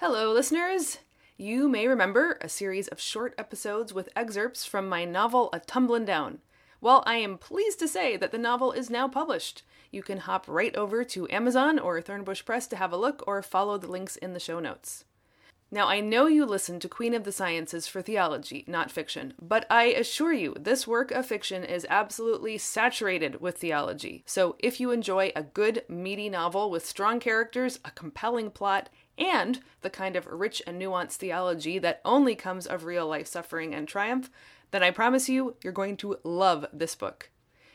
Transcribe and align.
Hello, 0.00 0.32
listeners! 0.32 0.98
You 1.36 1.68
may 1.68 1.88
remember 1.88 2.38
a 2.40 2.48
series 2.48 2.86
of 2.86 3.00
short 3.00 3.34
episodes 3.36 3.92
with 3.92 4.10
excerpts 4.14 4.64
from 4.64 4.88
my 4.88 5.04
novel 5.04 5.50
A 5.52 5.58
Tumblin' 5.58 6.04
Down. 6.04 6.38
Well, 6.80 7.02
I 7.04 7.16
am 7.16 7.36
pleased 7.36 7.80
to 7.80 7.88
say 7.88 8.16
that 8.16 8.30
the 8.30 8.38
novel 8.38 8.70
is 8.70 8.90
now 8.90 9.08
published. 9.08 9.64
You 9.90 10.04
can 10.04 10.18
hop 10.18 10.44
right 10.46 10.74
over 10.76 11.02
to 11.02 11.28
Amazon 11.30 11.80
or 11.80 12.00
Thornbush 12.00 12.44
Press 12.44 12.68
to 12.68 12.76
have 12.76 12.92
a 12.92 12.96
look 12.96 13.24
or 13.26 13.42
follow 13.42 13.76
the 13.76 13.90
links 13.90 14.14
in 14.14 14.34
the 14.34 14.38
show 14.38 14.60
notes. 14.60 15.04
Now, 15.68 15.88
I 15.88 15.98
know 15.98 16.28
you 16.28 16.46
listen 16.46 16.78
to 16.78 16.88
Queen 16.88 17.12
of 17.12 17.24
the 17.24 17.32
Sciences 17.32 17.88
for 17.88 18.00
theology, 18.00 18.64
not 18.68 18.92
fiction, 18.92 19.34
but 19.42 19.66
I 19.68 19.86
assure 19.86 20.32
you, 20.32 20.54
this 20.58 20.86
work 20.86 21.10
of 21.10 21.26
fiction 21.26 21.64
is 21.64 21.84
absolutely 21.90 22.56
saturated 22.56 23.40
with 23.40 23.58
theology. 23.58 24.22
So, 24.26 24.54
if 24.60 24.78
you 24.78 24.92
enjoy 24.92 25.32
a 25.34 25.42
good, 25.42 25.82
meaty 25.88 26.30
novel 26.30 26.70
with 26.70 26.86
strong 26.86 27.18
characters, 27.18 27.80
a 27.84 27.90
compelling 27.90 28.52
plot, 28.52 28.88
and 29.18 29.60
the 29.82 29.90
kind 29.90 30.16
of 30.16 30.26
rich 30.26 30.62
and 30.66 30.80
nuanced 30.80 31.16
theology 31.16 31.78
that 31.78 32.00
only 32.04 32.34
comes 32.34 32.66
of 32.66 32.84
real 32.84 33.06
life 33.06 33.26
suffering 33.26 33.74
and 33.74 33.88
triumph, 33.88 34.30
then 34.70 34.82
I 34.82 34.90
promise 34.90 35.28
you, 35.28 35.56
you're 35.62 35.72
going 35.72 35.96
to 35.98 36.18
love 36.24 36.66
this 36.72 36.94
book. 36.94 37.30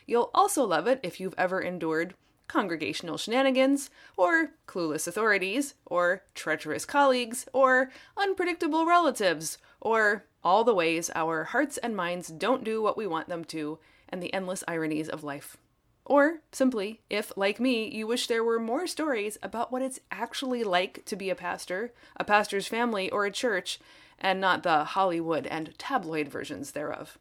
You'll 0.06 0.30
also 0.34 0.64
love 0.64 0.86
it 0.86 1.00
if 1.02 1.20
you've 1.20 1.34
ever 1.38 1.60
endured 1.60 2.14
congregational 2.46 3.16
shenanigans, 3.16 3.90
or 4.16 4.50
clueless 4.68 5.08
authorities, 5.08 5.74
or 5.86 6.22
treacherous 6.34 6.84
colleagues, 6.84 7.46
or 7.52 7.90
unpredictable 8.16 8.86
relatives, 8.86 9.58
or 9.80 10.26
all 10.42 10.62
the 10.62 10.74
ways 10.74 11.10
our 11.14 11.44
hearts 11.44 11.78
and 11.78 11.96
minds 11.96 12.28
don't 12.28 12.62
do 12.62 12.82
what 12.82 12.96
we 12.98 13.06
want 13.06 13.28
them 13.28 13.44
to, 13.44 13.78
and 14.08 14.22
the 14.22 14.32
endless 14.34 14.62
ironies 14.68 15.08
of 15.08 15.24
life. 15.24 15.56
Or 16.04 16.40
simply, 16.52 17.00
if, 17.08 17.32
like 17.36 17.58
me, 17.58 17.88
you 17.88 18.06
wish 18.06 18.26
there 18.26 18.44
were 18.44 18.60
more 18.60 18.86
stories 18.86 19.38
about 19.42 19.72
what 19.72 19.82
it's 19.82 20.00
actually 20.10 20.62
like 20.62 21.04
to 21.06 21.16
be 21.16 21.30
a 21.30 21.34
pastor, 21.34 21.92
a 22.16 22.24
pastor's 22.24 22.66
family, 22.66 23.10
or 23.10 23.24
a 23.24 23.30
church, 23.30 23.78
and 24.18 24.40
not 24.40 24.62
the 24.62 24.84
Hollywood 24.84 25.46
and 25.46 25.76
tabloid 25.78 26.28
versions 26.28 26.72
thereof. 26.72 27.18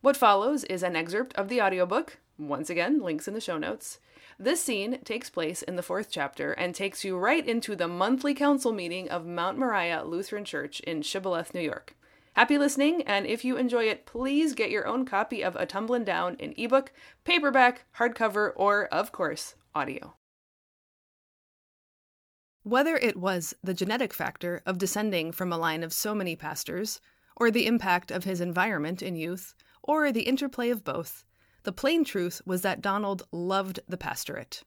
What 0.00 0.16
follows 0.16 0.64
is 0.64 0.82
an 0.82 0.96
excerpt 0.96 1.34
of 1.34 1.48
the 1.48 1.60
audiobook, 1.60 2.18
once 2.38 2.70
again, 2.70 3.00
links 3.00 3.28
in 3.28 3.34
the 3.34 3.40
show 3.40 3.58
notes, 3.58 3.98
this 4.38 4.60
scene 4.60 4.98
takes 5.04 5.30
place 5.30 5.62
in 5.62 5.76
the 5.76 5.82
fourth 5.82 6.08
chapter 6.10 6.52
and 6.52 6.74
takes 6.74 7.04
you 7.04 7.16
right 7.16 7.46
into 7.46 7.76
the 7.76 7.86
monthly 7.86 8.34
council 8.34 8.72
meeting 8.72 9.08
of 9.08 9.26
Mount 9.26 9.58
Moriah 9.58 10.02
Lutheran 10.04 10.44
Church 10.44 10.80
in 10.80 11.02
Shibboleth, 11.02 11.54
New 11.54 11.60
York. 11.60 11.94
Happy 12.34 12.58
listening, 12.58 13.02
and 13.02 13.26
if 13.26 13.44
you 13.44 13.56
enjoy 13.56 13.84
it, 13.84 14.06
please 14.06 14.54
get 14.54 14.70
your 14.70 14.88
own 14.88 15.06
copy 15.06 15.42
of 15.42 15.54
A 15.54 15.66
Tumblin' 15.66 16.04
Down 16.04 16.34
in 16.40 16.52
ebook, 16.56 16.92
paperback, 17.22 17.84
hardcover, 17.96 18.52
or, 18.56 18.86
of 18.86 19.12
course, 19.12 19.54
audio. 19.72 20.16
Whether 22.64 22.96
it 22.96 23.16
was 23.16 23.54
the 23.62 23.72
genetic 23.72 24.12
factor 24.12 24.62
of 24.66 24.78
descending 24.78 25.30
from 25.30 25.52
a 25.52 25.58
line 25.58 25.84
of 25.84 25.92
so 25.92 26.12
many 26.12 26.34
pastors, 26.34 27.00
or 27.36 27.52
the 27.52 27.66
impact 27.66 28.10
of 28.10 28.24
his 28.24 28.40
environment 28.40 29.00
in 29.00 29.14
youth, 29.14 29.54
or 29.80 30.10
the 30.10 30.22
interplay 30.22 30.70
of 30.70 30.82
both, 30.82 31.22
the 31.62 31.72
plain 31.72 32.04
truth 32.04 32.42
was 32.44 32.62
that 32.62 32.80
Donald 32.82 33.28
loved 33.30 33.78
the 33.88 33.96
pastorate. 33.96 34.64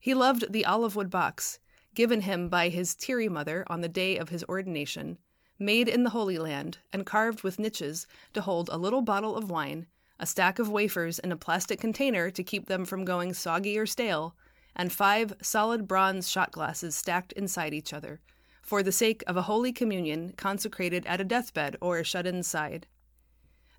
He 0.00 0.14
loved 0.14 0.52
the 0.52 0.64
olive 0.64 0.96
wood 0.96 1.10
box, 1.10 1.60
given 1.94 2.22
him 2.22 2.48
by 2.48 2.70
his 2.70 2.96
teary 2.96 3.28
mother 3.28 3.64
on 3.68 3.82
the 3.82 3.88
day 3.88 4.16
of 4.16 4.30
his 4.30 4.42
ordination, 4.48 5.18
made 5.58 5.88
in 5.88 6.02
the 6.02 6.10
Holy 6.10 6.38
Land 6.38 6.78
and 6.92 7.06
carved 7.06 7.42
with 7.42 7.58
niches 7.58 8.06
to 8.32 8.40
hold 8.40 8.68
a 8.68 8.78
little 8.78 9.02
bottle 9.02 9.36
of 9.36 9.50
wine, 9.50 9.86
a 10.18 10.26
stack 10.26 10.58
of 10.58 10.68
wafers 10.70 11.18
in 11.18 11.32
a 11.32 11.36
plastic 11.36 11.80
container 11.80 12.30
to 12.30 12.42
keep 12.42 12.66
them 12.66 12.84
from 12.84 13.04
going 13.04 13.32
soggy 13.32 13.78
or 13.78 13.86
stale, 13.86 14.34
and 14.76 14.92
five 14.92 15.34
solid 15.40 15.86
bronze 15.86 16.28
shot 16.28 16.50
glasses 16.50 16.96
stacked 16.96 17.32
inside 17.32 17.74
each 17.74 17.92
other, 17.92 18.20
for 18.62 18.82
the 18.82 18.92
sake 18.92 19.22
of 19.26 19.36
a 19.36 19.42
Holy 19.42 19.72
Communion 19.72 20.32
consecrated 20.36 21.06
at 21.06 21.20
a 21.20 21.24
deathbed 21.24 21.76
or 21.80 21.98
a 21.98 22.04
shut 22.04 22.26
in 22.26 22.42
side. 22.42 22.86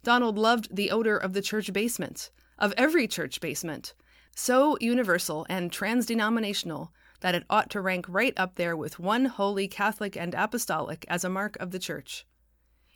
Donald 0.03 0.37
loved 0.37 0.75
the 0.75 0.91
odor 0.91 1.17
of 1.17 1.33
the 1.33 1.41
church 1.41 1.73
basement, 1.73 2.29
of 2.59 2.73
every 2.77 3.07
church 3.07 3.41
basement, 3.41 3.93
so 4.35 4.77
universal 4.79 5.45
and 5.49 5.71
transdenominational 5.71 6.89
that 7.25 7.33
it 7.33 7.43
ought 7.49 7.71
to 7.71 7.81
rank 7.81 8.05
right 8.07 8.35
up 8.37 8.53
there 8.53 8.77
with 8.77 8.99
one 8.99 9.25
holy 9.25 9.67
Catholic 9.67 10.15
and 10.15 10.35
Apostolic 10.35 11.03
as 11.07 11.23
a 11.23 11.29
mark 11.29 11.57
of 11.59 11.71
the 11.71 11.79
Church. 11.79 12.23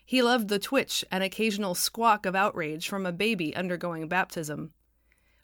He 0.05 0.21
loved 0.21 0.49
the 0.49 0.59
twitch 0.59 1.03
and 1.11 1.23
occasional 1.23 1.73
squawk 1.73 2.27
of 2.27 2.35
outrage 2.35 2.87
from 2.87 3.07
a 3.07 3.11
baby 3.11 3.55
undergoing 3.55 4.07
baptism. 4.07 4.71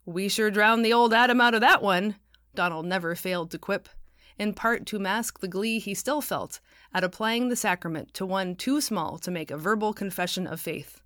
We 0.05 0.29
sure 0.29 0.51
drowned 0.51 0.85
the 0.85 0.93
old 0.93 1.15
Adam 1.15 1.41
out 1.41 1.55
of 1.55 1.61
that 1.61 1.81
one, 1.81 2.17
Donald 2.53 2.85
never 2.85 3.15
failed 3.15 3.49
to 3.49 3.57
quip, 3.57 3.89
in 4.37 4.53
part 4.53 4.85
to 4.85 4.99
mask 4.99 5.39
the 5.39 5.47
glee 5.47 5.79
he 5.79 5.95
still 5.95 6.21
felt 6.21 6.59
at 6.93 7.03
applying 7.03 7.49
the 7.49 7.55
sacrament 7.55 8.13
to 8.13 8.23
one 8.23 8.55
too 8.55 8.79
small 8.81 9.17
to 9.17 9.31
make 9.31 9.49
a 9.49 9.57
verbal 9.57 9.93
confession 9.93 10.45
of 10.45 10.61
faith. 10.61 11.01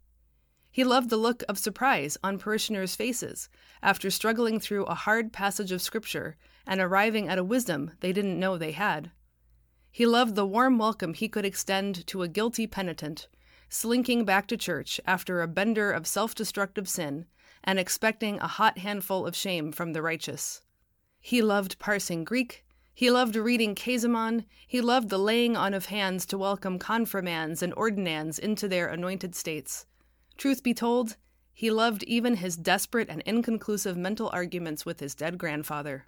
He 0.79 0.85
loved 0.85 1.09
the 1.09 1.17
look 1.17 1.43
of 1.49 1.59
surprise 1.59 2.17
on 2.23 2.39
parishioners' 2.39 2.95
faces 2.95 3.49
after 3.83 4.09
struggling 4.09 4.61
through 4.61 4.85
a 4.85 4.95
hard 4.95 5.33
passage 5.33 5.73
of 5.73 5.81
Scripture 5.81 6.37
and 6.65 6.79
arriving 6.79 7.27
at 7.27 7.37
a 7.37 7.43
wisdom 7.43 7.91
they 7.99 8.13
didn't 8.13 8.39
know 8.39 8.57
they 8.57 8.71
had. 8.71 9.11
He 9.91 10.05
loved 10.05 10.35
the 10.35 10.45
warm 10.45 10.77
welcome 10.77 11.13
he 11.13 11.27
could 11.27 11.43
extend 11.43 12.07
to 12.07 12.21
a 12.21 12.29
guilty 12.29 12.65
penitent, 12.65 13.27
slinking 13.67 14.23
back 14.23 14.47
to 14.47 14.55
church 14.55 15.01
after 15.05 15.41
a 15.41 15.49
bender 15.49 15.91
of 15.91 16.07
self 16.07 16.33
destructive 16.33 16.87
sin 16.87 17.25
and 17.61 17.77
expecting 17.77 18.39
a 18.39 18.47
hot 18.47 18.77
handful 18.77 19.27
of 19.27 19.35
shame 19.35 19.73
from 19.73 19.91
the 19.91 20.01
righteous. 20.01 20.61
He 21.19 21.41
loved 21.41 21.77
parsing 21.79 22.23
Greek. 22.23 22.63
He 22.93 23.11
loved 23.11 23.35
reading 23.35 23.75
Käsemann. 23.75 24.45
He 24.65 24.79
loved 24.79 25.09
the 25.09 25.19
laying 25.19 25.57
on 25.57 25.73
of 25.73 25.87
hands 25.87 26.25
to 26.27 26.37
welcome 26.37 26.79
confirmands 26.79 27.61
and 27.61 27.73
ordinands 27.75 28.39
into 28.39 28.69
their 28.69 28.87
anointed 28.87 29.35
states. 29.35 29.85
Truth 30.39 30.63
be 30.63 30.73
told, 30.73 31.17
he 31.51 31.69
loved 31.69 32.01
even 32.03 32.37
his 32.37 32.55
desperate 32.55 33.09
and 33.09 33.21
inconclusive 33.23 33.97
mental 33.97 34.29
arguments 34.31 34.85
with 34.85 35.01
his 35.01 35.13
dead 35.13 35.37
grandfather. 35.37 36.05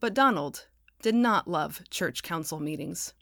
But 0.00 0.14
Donald 0.14 0.66
did 1.02 1.14
not 1.14 1.46
love 1.46 1.82
church 1.90 2.22
council 2.22 2.58
meetings. 2.58 3.12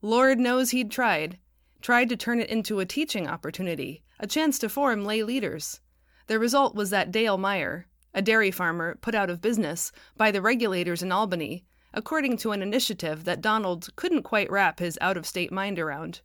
Lord 0.00 0.38
knows 0.38 0.70
he'd 0.70 0.92
tried, 0.92 1.40
tried 1.82 2.08
to 2.10 2.16
turn 2.16 2.38
it 2.38 2.50
into 2.50 2.78
a 2.78 2.86
teaching 2.86 3.26
opportunity, 3.26 4.04
a 4.20 4.28
chance 4.28 4.60
to 4.60 4.68
form 4.68 5.04
lay 5.04 5.24
leaders. 5.24 5.80
The 6.28 6.38
result 6.38 6.76
was 6.76 6.90
that 6.90 7.10
Dale 7.10 7.36
Meyer, 7.36 7.88
a 8.14 8.22
dairy 8.22 8.52
farmer 8.52 8.94
put 8.94 9.16
out 9.16 9.28
of 9.28 9.40
business 9.40 9.90
by 10.16 10.30
the 10.30 10.40
regulators 10.40 11.02
in 11.02 11.10
Albany, 11.10 11.64
according 11.92 12.36
to 12.36 12.52
an 12.52 12.62
initiative 12.62 13.24
that 13.24 13.40
Donald 13.40 13.88
couldn't 13.96 14.22
quite 14.22 14.52
wrap 14.52 14.78
his 14.78 14.96
out 15.00 15.16
of 15.16 15.26
state 15.26 15.50
mind 15.50 15.80
around, 15.80 16.20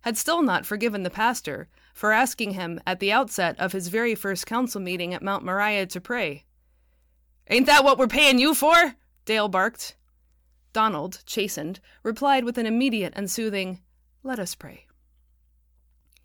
had 0.00 0.18
still 0.18 0.42
not 0.42 0.66
forgiven 0.66 1.04
the 1.04 1.10
pastor 1.10 1.68
for 1.94 2.12
asking 2.12 2.50
him 2.50 2.80
at 2.86 2.98
the 3.00 3.12
outset 3.12 3.58
of 3.58 3.72
his 3.72 3.88
very 3.88 4.14
first 4.14 4.46
council 4.46 4.80
meeting 4.80 5.14
at 5.14 5.22
Mount 5.22 5.44
Moriah 5.44 5.86
to 5.86 6.00
pray. 6.00 6.44
Ain't 7.48 7.66
that 7.66 7.84
what 7.84 7.98
we're 7.98 8.08
paying 8.08 8.38
you 8.38 8.52
for? 8.52 8.96
Dale 9.24 9.48
barked. 9.48 9.96
Donald, 10.72 11.22
chastened, 11.24 11.78
replied 12.02 12.44
with 12.44 12.58
an 12.58 12.66
immediate 12.66 13.12
and 13.14 13.30
soothing, 13.30 13.80
Let 14.24 14.40
us 14.40 14.56
pray. 14.56 14.86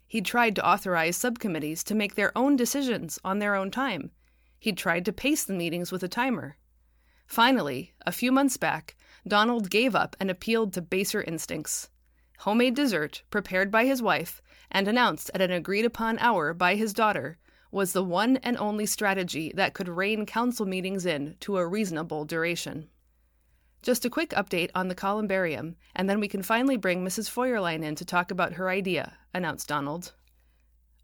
He'd 0.08 0.26
tried 0.26 0.56
to 0.56 0.68
authorize 0.68 1.16
subcommittees 1.16 1.84
to 1.84 1.96
make 1.96 2.16
their 2.16 2.36
own 2.36 2.56
decisions 2.56 3.20
on 3.24 3.38
their 3.38 3.54
own 3.54 3.70
time. 3.70 4.10
He'd 4.58 4.78
tried 4.78 5.06
to 5.06 5.14
pace 5.14 5.46
the 5.46 5.54
meetings 5.54 5.92
with 5.92 6.02
a 6.02 6.08
timer. 6.08 6.58
Finally, 7.28 7.94
a 8.08 8.12
few 8.12 8.32
months 8.32 8.58
back, 8.58 8.96
Donald 9.28 9.70
gave 9.70 9.94
up 9.94 10.16
and 10.20 10.32
appealed 10.32 10.74
to 10.74 10.82
baser 10.82 11.22
instincts 11.22 11.90
homemade 12.40 12.74
dessert 12.74 13.22
prepared 13.30 13.70
by 13.70 13.86
his 13.86 14.02
wife 14.02 14.42
and 14.72 14.88
announced 14.88 15.32
at 15.34 15.42
an 15.42 15.52
agreed 15.52 15.86
upon 15.86 16.20
hour 16.20 16.54
by 16.54 16.76
his 16.76 16.94
daughter 16.94 17.38
was 17.72 17.94
the 17.94 18.04
one 18.04 18.38
and 18.38 18.58
only 18.58 18.86
strategy 18.86 19.52
that 19.56 19.74
could 19.74 19.88
rein 19.88 20.26
council 20.26 20.66
meetings 20.66 21.06
in 21.06 21.36
to 21.40 21.58
a 21.58 21.68
reasonable 21.68 22.26
duration. 22.26 22.90
Just 23.82 24.04
a 24.06 24.10
quick 24.10 24.32
update 24.32 24.72
on 24.76 24.88
the 24.88 24.96
columbarium, 24.96 25.76
and 25.96 26.10
then 26.10 26.20
we 26.20 26.28
can 26.28 26.44
finally 26.44 26.78
bring 26.78 27.04
Mrs. 27.04 27.30
Feuerlein 27.30 27.84
in 27.84 27.96
to 27.96 28.04
talk 28.04 28.32
about 28.32 28.54
her 28.54 28.70
idea, 28.70 29.14
announced 29.34 29.68
Donald. 29.68 30.14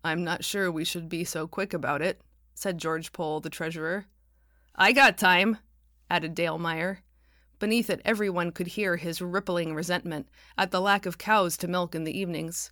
I'm 0.04 0.24
not 0.24 0.44
sure 0.44 0.72
we 0.72 0.84
should 0.84 1.07
be 1.07 1.24
so 1.24 1.48
quick 1.48 1.74
about 1.74 2.01
it, 2.01 2.22
said 2.54 2.78
George 2.78 3.13
Pole, 3.13 3.40
the 3.40 3.50
treasurer. 3.50 4.06
I 4.75 4.92
got 4.92 5.18
time, 5.18 5.57
added 6.10 6.36
Dale 6.36 6.57
Meyer. 6.57 7.00
Beneath 7.60 7.90
it, 7.90 8.01
everyone 8.04 8.51
could 8.51 8.68
hear 8.68 8.98
his 8.98 9.22
rippling 9.22 9.74
resentment 9.74 10.28
at 10.57 10.72
the 10.72 10.81
lack 10.81 11.06
of 11.06 11.18
cows 11.18 11.56
to 11.57 11.68
milk 11.68 11.95
in 11.95 12.04
the 12.04 12.18
evenings. 12.18 12.72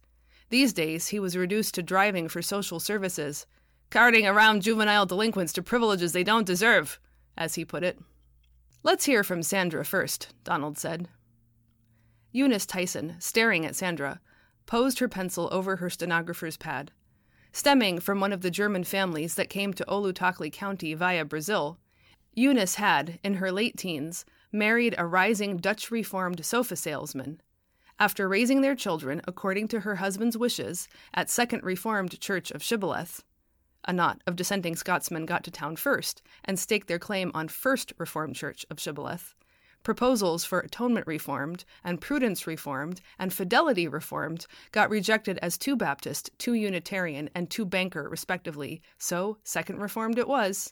These 0.53 0.73
days, 0.73 1.07
he 1.07 1.19
was 1.19 1.35
reduced 1.35 1.73
to 1.73 1.81
driving 1.81 2.29
for 2.29 2.43
social 2.43 2.79
services, 2.79 3.47
carting 3.89 4.27
around 4.27 4.61
juvenile 4.61 5.07
delinquents 5.07 5.51
to 5.53 5.63
privileges 5.63 6.13
they 6.13 6.23
don't 6.23 6.45
deserve, 6.45 6.99
as 7.35 7.55
he 7.55 7.65
put 7.65 7.83
it. 7.83 7.97
Let's 8.83 9.05
hear 9.05 9.23
from 9.23 9.41
Sandra 9.41 9.83
first, 9.83 10.31
Donald 10.43 10.77
said. 10.77 11.09
Eunice 12.31 12.67
Tyson, 12.67 13.15
staring 13.17 13.65
at 13.65 13.75
Sandra, 13.75 14.21
posed 14.67 14.99
her 14.99 15.07
pencil 15.07 15.49
over 15.51 15.77
her 15.77 15.89
stenographer's 15.89 16.57
pad. 16.57 16.91
Stemming 17.51 17.99
from 17.99 18.19
one 18.19 18.31
of 18.31 18.41
the 18.41 18.51
German 18.51 18.83
families 18.83 19.33
that 19.33 19.49
came 19.49 19.73
to 19.73 19.85
Olutaukli 19.87 20.53
County 20.53 20.93
via 20.93 21.25
Brazil, 21.25 21.79
Eunice 22.35 22.75
had, 22.75 23.17
in 23.23 23.33
her 23.37 23.51
late 23.51 23.75
teens, 23.75 24.23
married 24.51 24.93
a 24.99 25.07
rising 25.07 25.57
Dutch 25.57 25.89
Reformed 25.89 26.45
sofa 26.45 26.75
salesman. 26.75 27.41
After 27.99 28.27
raising 28.27 28.61
their 28.61 28.75
children 28.75 29.21
according 29.27 29.67
to 29.69 29.81
her 29.81 29.95
husband's 29.95 30.37
wishes 30.37 30.87
at 31.13 31.29
Second 31.29 31.63
Reformed 31.63 32.19
Church 32.19 32.51
of 32.51 32.61
Shibboleth. 32.61 33.23
A 33.85 33.93
knot 33.93 34.21
of 34.25 34.35
dissenting 34.35 34.75
Scotsmen 34.75 35.25
got 35.25 35.43
to 35.43 35.51
town 35.51 35.75
first 35.75 36.21
and 36.45 36.57
staked 36.57 36.87
their 36.87 36.99
claim 36.99 37.31
on 37.33 37.47
First 37.47 37.93
Reformed 37.97 38.35
Church 38.35 38.65
of 38.69 38.79
Shibboleth. 38.79 39.35
Proposals 39.83 40.45
for 40.45 40.61
Atonement 40.61 41.05
Reformed 41.05 41.65
and 41.83 41.99
Prudence 41.99 42.47
Reformed 42.47 43.01
and 43.19 43.33
Fidelity 43.33 43.85
Reformed 43.87 44.47
got 44.71 44.89
rejected 44.89 45.37
as 45.41 45.57
too 45.57 45.75
Baptist, 45.75 46.31
too 46.37 46.53
Unitarian, 46.53 47.29
and 47.35 47.49
too 47.49 47.65
banker, 47.65 48.07
respectively, 48.07 48.81
so 48.97 49.37
Second 49.43 49.79
Reformed 49.79 50.17
it 50.17 50.29
was. 50.29 50.71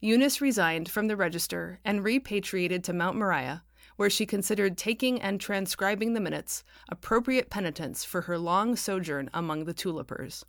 Eunice 0.00 0.42
resigned 0.42 0.90
from 0.90 1.06
the 1.06 1.16
register 1.16 1.78
and 1.84 2.04
repatriated 2.04 2.84
to 2.84 2.92
Mount 2.92 3.16
Moriah, 3.16 3.62
where 4.02 4.10
she 4.10 4.26
considered 4.26 4.76
taking 4.76 5.22
and 5.22 5.40
transcribing 5.40 6.12
the 6.12 6.18
minutes 6.18 6.64
appropriate 6.88 7.48
penitence 7.48 8.02
for 8.04 8.22
her 8.22 8.36
long 8.36 8.74
sojourn 8.74 9.30
among 9.32 9.64
the 9.64 9.72
tulipers. 9.72 10.44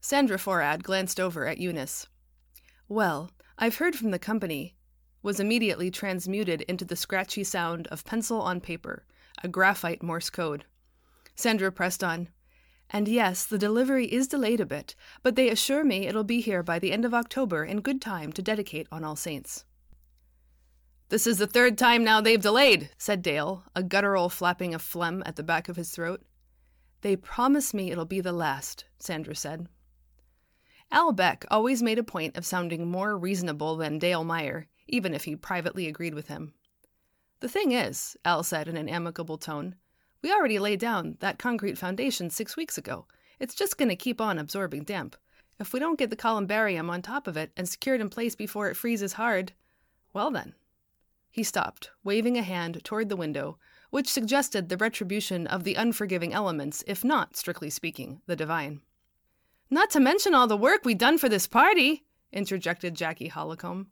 Sandra 0.00 0.38
Forad 0.38 0.84
glanced 0.84 1.18
over 1.18 1.48
at 1.48 1.58
Eunice. 1.58 2.06
Well, 2.88 3.32
I've 3.58 3.78
heard 3.78 3.96
from 3.96 4.12
the 4.12 4.20
company, 4.20 4.76
was 5.20 5.40
immediately 5.40 5.90
transmuted 5.90 6.60
into 6.68 6.84
the 6.84 6.94
scratchy 6.94 7.42
sound 7.42 7.88
of 7.88 8.04
pencil 8.04 8.40
on 8.40 8.60
paper, 8.60 9.04
a 9.42 9.48
graphite 9.48 10.00
Morse 10.00 10.30
code. 10.30 10.64
Sandra 11.34 11.72
pressed 11.72 12.04
on. 12.04 12.28
And 12.88 13.08
yes, 13.08 13.44
the 13.44 13.58
delivery 13.58 14.06
is 14.06 14.28
delayed 14.28 14.60
a 14.60 14.64
bit, 14.64 14.94
but 15.24 15.34
they 15.34 15.48
assure 15.48 15.82
me 15.82 16.06
it'll 16.06 16.22
be 16.22 16.40
here 16.40 16.62
by 16.62 16.78
the 16.78 16.92
end 16.92 17.04
of 17.04 17.14
October 17.14 17.64
in 17.64 17.80
good 17.80 18.00
time 18.00 18.32
to 18.32 18.42
dedicate 18.42 18.86
on 18.92 19.02
All 19.02 19.16
Saints. 19.16 19.64
This 21.14 21.28
is 21.28 21.38
the 21.38 21.46
third 21.46 21.78
time 21.78 22.02
now 22.02 22.20
they've 22.20 22.42
delayed, 22.42 22.90
said 22.98 23.22
Dale, 23.22 23.62
a 23.76 23.84
guttural 23.84 24.28
flapping 24.28 24.74
of 24.74 24.82
phlegm 24.82 25.22
at 25.24 25.36
the 25.36 25.44
back 25.44 25.68
of 25.68 25.76
his 25.76 25.92
throat. 25.92 26.20
They 27.02 27.14
promise 27.14 27.72
me 27.72 27.92
it'll 27.92 28.04
be 28.04 28.20
the 28.20 28.32
last, 28.32 28.86
Sandra 28.98 29.36
said. 29.36 29.68
Al 30.90 31.12
Beck 31.12 31.44
always 31.52 31.84
made 31.84 32.00
a 32.00 32.02
point 32.02 32.36
of 32.36 32.44
sounding 32.44 32.90
more 32.90 33.16
reasonable 33.16 33.76
than 33.76 34.00
Dale 34.00 34.24
Meyer, 34.24 34.66
even 34.88 35.14
if 35.14 35.22
he 35.22 35.36
privately 35.36 35.86
agreed 35.86 36.14
with 36.14 36.26
him. 36.26 36.52
The 37.38 37.48
thing 37.48 37.70
is, 37.70 38.16
Al 38.24 38.42
said 38.42 38.66
in 38.66 38.76
an 38.76 38.88
amicable 38.88 39.38
tone, 39.38 39.76
we 40.20 40.32
already 40.32 40.58
laid 40.58 40.80
down 40.80 41.16
that 41.20 41.38
concrete 41.38 41.78
foundation 41.78 42.28
six 42.28 42.56
weeks 42.56 42.76
ago. 42.76 43.06
It's 43.38 43.54
just 43.54 43.78
going 43.78 43.88
to 43.88 43.94
keep 43.94 44.20
on 44.20 44.36
absorbing 44.36 44.82
damp. 44.82 45.14
If 45.60 45.72
we 45.72 45.78
don't 45.78 45.96
get 45.96 46.10
the 46.10 46.16
columbarium 46.16 46.90
on 46.90 47.02
top 47.02 47.28
of 47.28 47.36
it 47.36 47.52
and 47.56 47.68
secured 47.68 48.00
in 48.00 48.10
place 48.10 48.34
before 48.34 48.68
it 48.68 48.76
freezes 48.76 49.12
hard, 49.12 49.52
well 50.12 50.32
then, 50.32 50.54
he 51.34 51.42
stopped, 51.42 51.90
waving 52.04 52.38
a 52.38 52.42
hand 52.42 52.80
toward 52.84 53.08
the 53.08 53.16
window, 53.16 53.58
which 53.90 54.06
suggested 54.06 54.68
the 54.68 54.76
retribution 54.76 55.48
of 55.48 55.64
the 55.64 55.74
unforgiving 55.74 56.32
elements, 56.32 56.84
if 56.86 57.02
not, 57.02 57.36
strictly 57.36 57.68
speaking, 57.68 58.20
the 58.26 58.36
divine. 58.36 58.80
Not 59.68 59.90
to 59.90 59.98
mention 59.98 60.32
all 60.32 60.46
the 60.46 60.56
work 60.56 60.84
we 60.84 60.94
done 60.94 61.18
for 61.18 61.28
this 61.28 61.48
party, 61.48 62.04
interjected 62.32 62.94
Jackie 62.94 63.26
Hollicombe. 63.26 63.88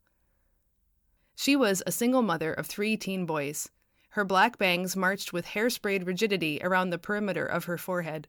She 1.34 1.56
was 1.56 1.82
a 1.84 1.90
single 1.90 2.22
mother 2.22 2.52
of 2.52 2.68
three 2.68 2.96
teen 2.96 3.26
boys. 3.26 3.68
Her 4.10 4.24
black 4.24 4.56
bangs 4.56 4.94
marched 4.94 5.32
with 5.32 5.46
hair-sprayed 5.46 6.06
rigidity 6.06 6.60
around 6.62 6.90
the 6.90 6.96
perimeter 6.96 7.44
of 7.44 7.64
her 7.64 7.76
forehead. 7.76 8.28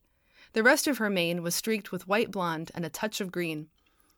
The 0.53 0.63
rest 0.63 0.87
of 0.87 0.97
her 0.97 1.11
mane 1.11 1.43
was 1.43 1.53
streaked 1.53 1.91
with 1.91 2.07
white 2.07 2.31
blonde 2.31 2.71
and 2.73 2.83
a 2.83 2.89
touch 2.89 3.21
of 3.21 3.31
green. 3.31 3.67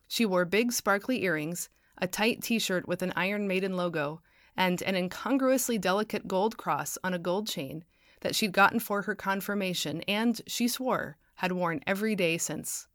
She 0.08 0.24
wore 0.24 0.46
big 0.46 0.72
sparkly 0.72 1.22
earrings, 1.22 1.68
a 1.98 2.06
tight 2.06 2.42
t-shirt 2.42 2.88
with 2.88 3.02
an 3.02 3.12
Iron 3.14 3.46
Maiden 3.46 3.76
logo, 3.76 4.22
and 4.56 4.82
an 4.82 4.94
incongruously 4.94 5.78
delicate 5.78 6.26
gold 6.26 6.56
cross 6.56 6.96
on 7.04 7.14
a 7.14 7.18
gold 7.18 7.46
chain 7.46 7.84
that 8.20 8.34
she'd 8.34 8.52
gotten 8.52 8.80
for 8.80 9.02
her 9.02 9.14
confirmation 9.14 10.00
and, 10.08 10.40
she 10.46 10.66
swore, 10.66 11.16
had 11.36 11.52
worn 11.52 11.80
every 11.86 12.14
day 12.16 12.38
since. 12.38 12.88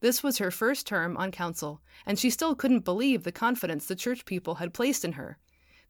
This 0.00 0.22
was 0.22 0.38
her 0.38 0.50
first 0.50 0.86
term 0.86 1.16
on 1.16 1.30
council, 1.30 1.80
and 2.04 2.18
she 2.18 2.28
still 2.28 2.54
couldn't 2.54 2.84
believe 2.84 3.22
the 3.22 3.32
confidence 3.32 3.86
the 3.86 3.96
church 3.96 4.24
people 4.24 4.56
had 4.56 4.74
placed 4.74 5.04
in 5.04 5.12
her. 5.12 5.38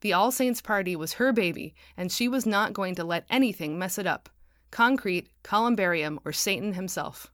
The 0.03 0.13
All 0.13 0.31
Saints 0.31 0.61
party 0.61 0.95
was 0.95 1.15
her 1.15 1.33
baby, 1.33 1.75
and 1.97 2.13
she 2.13 2.29
was 2.29 2.47
not 2.47 2.75
going 2.75 2.95
to 2.97 3.05
let 3.05 3.27
anything 3.31 3.79
mess 3.79 3.99
it 3.99 4.07
up 4.07 4.29
concrete, 4.71 5.29
columbarium, 5.45 6.19
or 6.25 6.33
Satan 6.33 6.75
himself. 6.75 7.31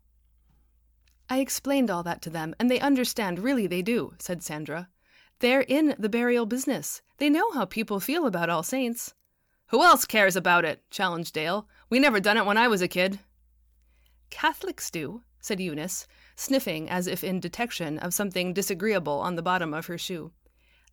I 1.31 1.39
explained 1.39 1.91
all 1.91 2.03
that 2.03 2.21
to 2.23 2.31
them, 2.31 2.55
and 2.59 2.71
they 2.71 2.81
understand, 2.81 3.39
really 3.39 3.67
they 3.67 3.83
do, 3.83 4.13
said 4.19 4.43
Sandra. 4.43 4.89
They're 5.39 5.63
in 5.63 5.95
the 5.99 6.11
burial 6.11 6.45
business. 6.45 7.01
They 7.21 7.29
know 7.29 7.51
how 7.53 7.67
people 7.67 8.01
feel 8.01 8.27
about 8.27 8.49
All 8.49 8.63
Saints. 8.63 9.13
Who 9.69 9.85
else 9.85 10.07
cares 10.07 10.37
about 10.37 10.65
it? 10.65 10.83
challenged 10.91 11.35
Dale. 11.35 11.69
We 11.91 11.99
never 11.99 12.19
done 12.19 12.39
it 12.39 12.47
when 12.47 12.57
I 12.57 12.67
was 12.67 12.81
a 12.81 12.89
kid. 12.89 13.21
Catholics 14.31 14.91
do, 14.91 15.23
said 15.39 15.61
Eunice, 15.61 16.07
sniffing 16.35 16.89
as 16.89 17.07
if 17.07 17.23
in 17.23 17.39
detection 17.39 17.99
of 17.99 18.15
something 18.15 18.55
disagreeable 18.55 19.21
on 19.21 19.37
the 19.37 19.43
bottom 19.43 19.75
of 19.75 19.85
her 19.85 19.99
shoe. 19.99 20.33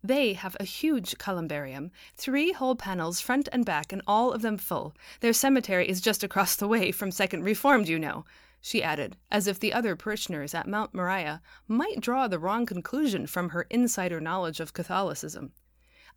They 0.04 0.34
have 0.34 0.54
a 0.60 0.64
huge 0.64 1.16
columbarium, 1.16 1.90
three 2.14 2.52
whole 2.52 2.76
panels 2.76 3.22
front 3.22 3.48
and 3.50 3.64
back, 3.64 3.90
and 3.90 4.02
all 4.06 4.32
of 4.32 4.42
them 4.42 4.58
full. 4.58 4.94
Their 5.20 5.32
cemetery 5.32 5.88
is 5.88 6.02
just 6.02 6.22
across 6.22 6.56
the 6.56 6.68
way 6.68 6.92
from 6.92 7.10
Second 7.10 7.42
Reformed, 7.42 7.88
you 7.88 7.98
know 7.98 8.26
she 8.60 8.82
added, 8.82 9.16
as 9.30 9.46
if 9.46 9.58
the 9.58 9.72
other 9.72 9.96
parishioners 9.96 10.54
at 10.54 10.68
Mount 10.68 10.92
Moriah 10.92 11.40
might 11.66 12.00
draw 12.00 12.28
the 12.28 12.38
wrong 12.38 12.66
conclusion 12.66 13.26
from 13.26 13.48
her 13.50 13.62
insider 13.70 14.20
knowledge 14.20 14.60
of 14.60 14.74
Catholicism. 14.74 15.52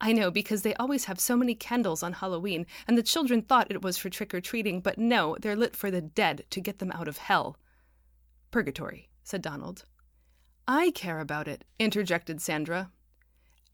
I 0.03 0.13
know, 0.13 0.31
because 0.31 0.63
they 0.63 0.73
always 0.73 1.05
have 1.05 1.19
so 1.19 1.37
many 1.37 1.53
candles 1.53 2.01
on 2.01 2.13
Halloween, 2.13 2.65
and 2.87 2.97
the 2.97 3.03
children 3.03 3.43
thought 3.43 3.69
it 3.69 3.83
was 3.83 3.99
for 3.99 4.09
trick 4.09 4.33
or 4.33 4.41
treating, 4.41 4.81
but 4.81 4.97
no, 4.97 5.37
they're 5.39 5.55
lit 5.55 5.75
for 5.75 5.91
the 5.91 6.01
dead 6.01 6.43
to 6.49 6.59
get 6.59 6.79
them 6.79 6.91
out 6.91 7.07
of 7.07 7.19
hell. 7.19 7.55
Purgatory, 8.49 9.09
said 9.23 9.43
Donald. 9.43 9.85
I 10.67 10.89
care 10.89 11.19
about 11.19 11.47
it, 11.47 11.65
interjected 11.77 12.41
Sandra. 12.41 12.89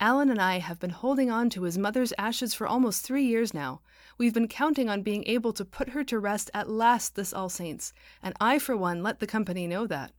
Alan 0.00 0.30
and 0.30 0.40
I 0.40 0.58
have 0.58 0.78
been 0.78 0.90
holding 0.90 1.30
on 1.30 1.48
to 1.50 1.62
his 1.62 1.78
mother's 1.78 2.12
ashes 2.18 2.52
for 2.52 2.66
almost 2.66 3.02
three 3.02 3.24
years 3.24 3.54
now. 3.54 3.80
We've 4.18 4.34
been 4.34 4.48
counting 4.48 4.90
on 4.90 5.02
being 5.02 5.24
able 5.24 5.54
to 5.54 5.64
put 5.64 5.88
her 5.88 6.04
to 6.04 6.18
rest 6.18 6.50
at 6.52 6.68
last 6.68 7.14
this 7.14 7.32
All 7.32 7.48
Saints, 7.48 7.94
and 8.22 8.34
I, 8.38 8.58
for 8.58 8.76
one, 8.76 9.02
let 9.02 9.18
the 9.18 9.26
company 9.26 9.66
know 9.66 9.86
that. 9.86 10.12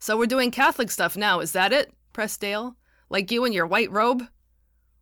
So 0.00 0.18
we're 0.18 0.26
doing 0.26 0.50
Catholic 0.50 0.90
stuff 0.90 1.16
now, 1.16 1.38
is 1.38 1.52
that 1.52 1.72
it? 1.72 1.92
pressed 2.12 2.40
Dale. 2.40 2.74
Like 3.08 3.30
you 3.30 3.44
in 3.44 3.52
your 3.52 3.66
white 3.66 3.92
robe? 3.92 4.26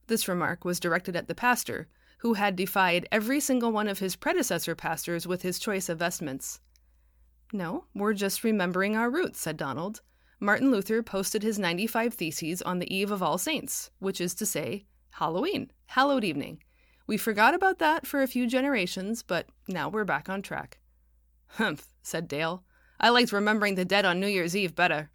This 0.07 0.29
remark 0.29 0.65
was 0.65 0.81
directed 0.81 1.17
at 1.17 1.29
the 1.29 1.35
pastor, 1.35 1.89
who 2.19 2.35
had 2.35 2.57
defied 2.57 3.09
every 3.11 3.41
single 3.41 3.73
one 3.73 3.89
of 3.89 3.99
his 3.99 4.17
predecessor 4.17 4.75
pastors 4.75 5.27
with 5.27 5.43
his 5.43 5.59
choice 5.59 5.89
of 5.89 5.99
vestments. 5.99 6.61
No, 7.53 7.85
we're 7.95 8.15
just 8.15 8.45
remembering 8.45 8.97
our 8.97 9.11
roots, 9.11 9.41
said 9.41 9.57
Donald. 9.57 10.01
Martin 10.41 10.71
Luther 10.71 11.03
posted 11.03 11.43
his 11.43 11.59
95 11.59 12.15
Theses 12.15 12.63
on 12.63 12.79
the 12.79 12.95
eve 12.95 13.11
of 13.11 13.23
All 13.23 13.39
Saints, 13.39 13.91
which 13.99 14.21
is 14.21 14.35
to 14.35 14.47
say, 14.47 14.87
Halloween, 15.13 15.71
hallowed 15.87 16.25
evening. 16.25 16.63
We 17.07 17.17
forgot 17.17 17.55
about 17.55 17.79
that 17.79 18.07
for 18.07 18.23
a 18.23 18.27
few 18.27 18.47
generations, 18.47 19.23
but 19.23 19.47
now 19.69 19.89
we're 19.89 20.05
back 20.05 20.29
on 20.29 20.43
track. 20.43 20.79
Humph, 21.51 21.89
said 22.03 22.29
Dale. 22.29 22.65
I 22.99 23.11
liked 23.11 23.33
remembering 23.33 23.77
the 23.77 23.85
dead 23.85 24.05
on 24.05 24.21
New 24.21 24.27
Year's 24.27 24.57
Eve 24.57 24.75
better. 24.75 25.11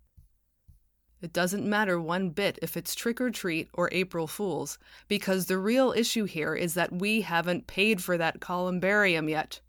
It 1.22 1.34
doesn't 1.34 1.70
matter 1.70 2.02
one 2.02 2.32
bit 2.32 2.58
if 2.64 2.76
it's 2.76 2.96
trick 2.96 3.22
or 3.22 3.30
treat 3.30 3.70
or 3.74 3.90
April 3.92 4.26
Fools, 4.26 4.80
because 5.08 5.46
the 5.46 5.60
real 5.60 5.94
issue 5.96 6.26
here 6.26 6.56
is 6.56 6.74
that 6.74 6.92
we 6.92 7.22
haven't 7.22 7.68
paid 7.68 8.02
for 8.02 8.18
that 8.18 8.42
columbarium 8.42 9.30
yet, 9.30 9.62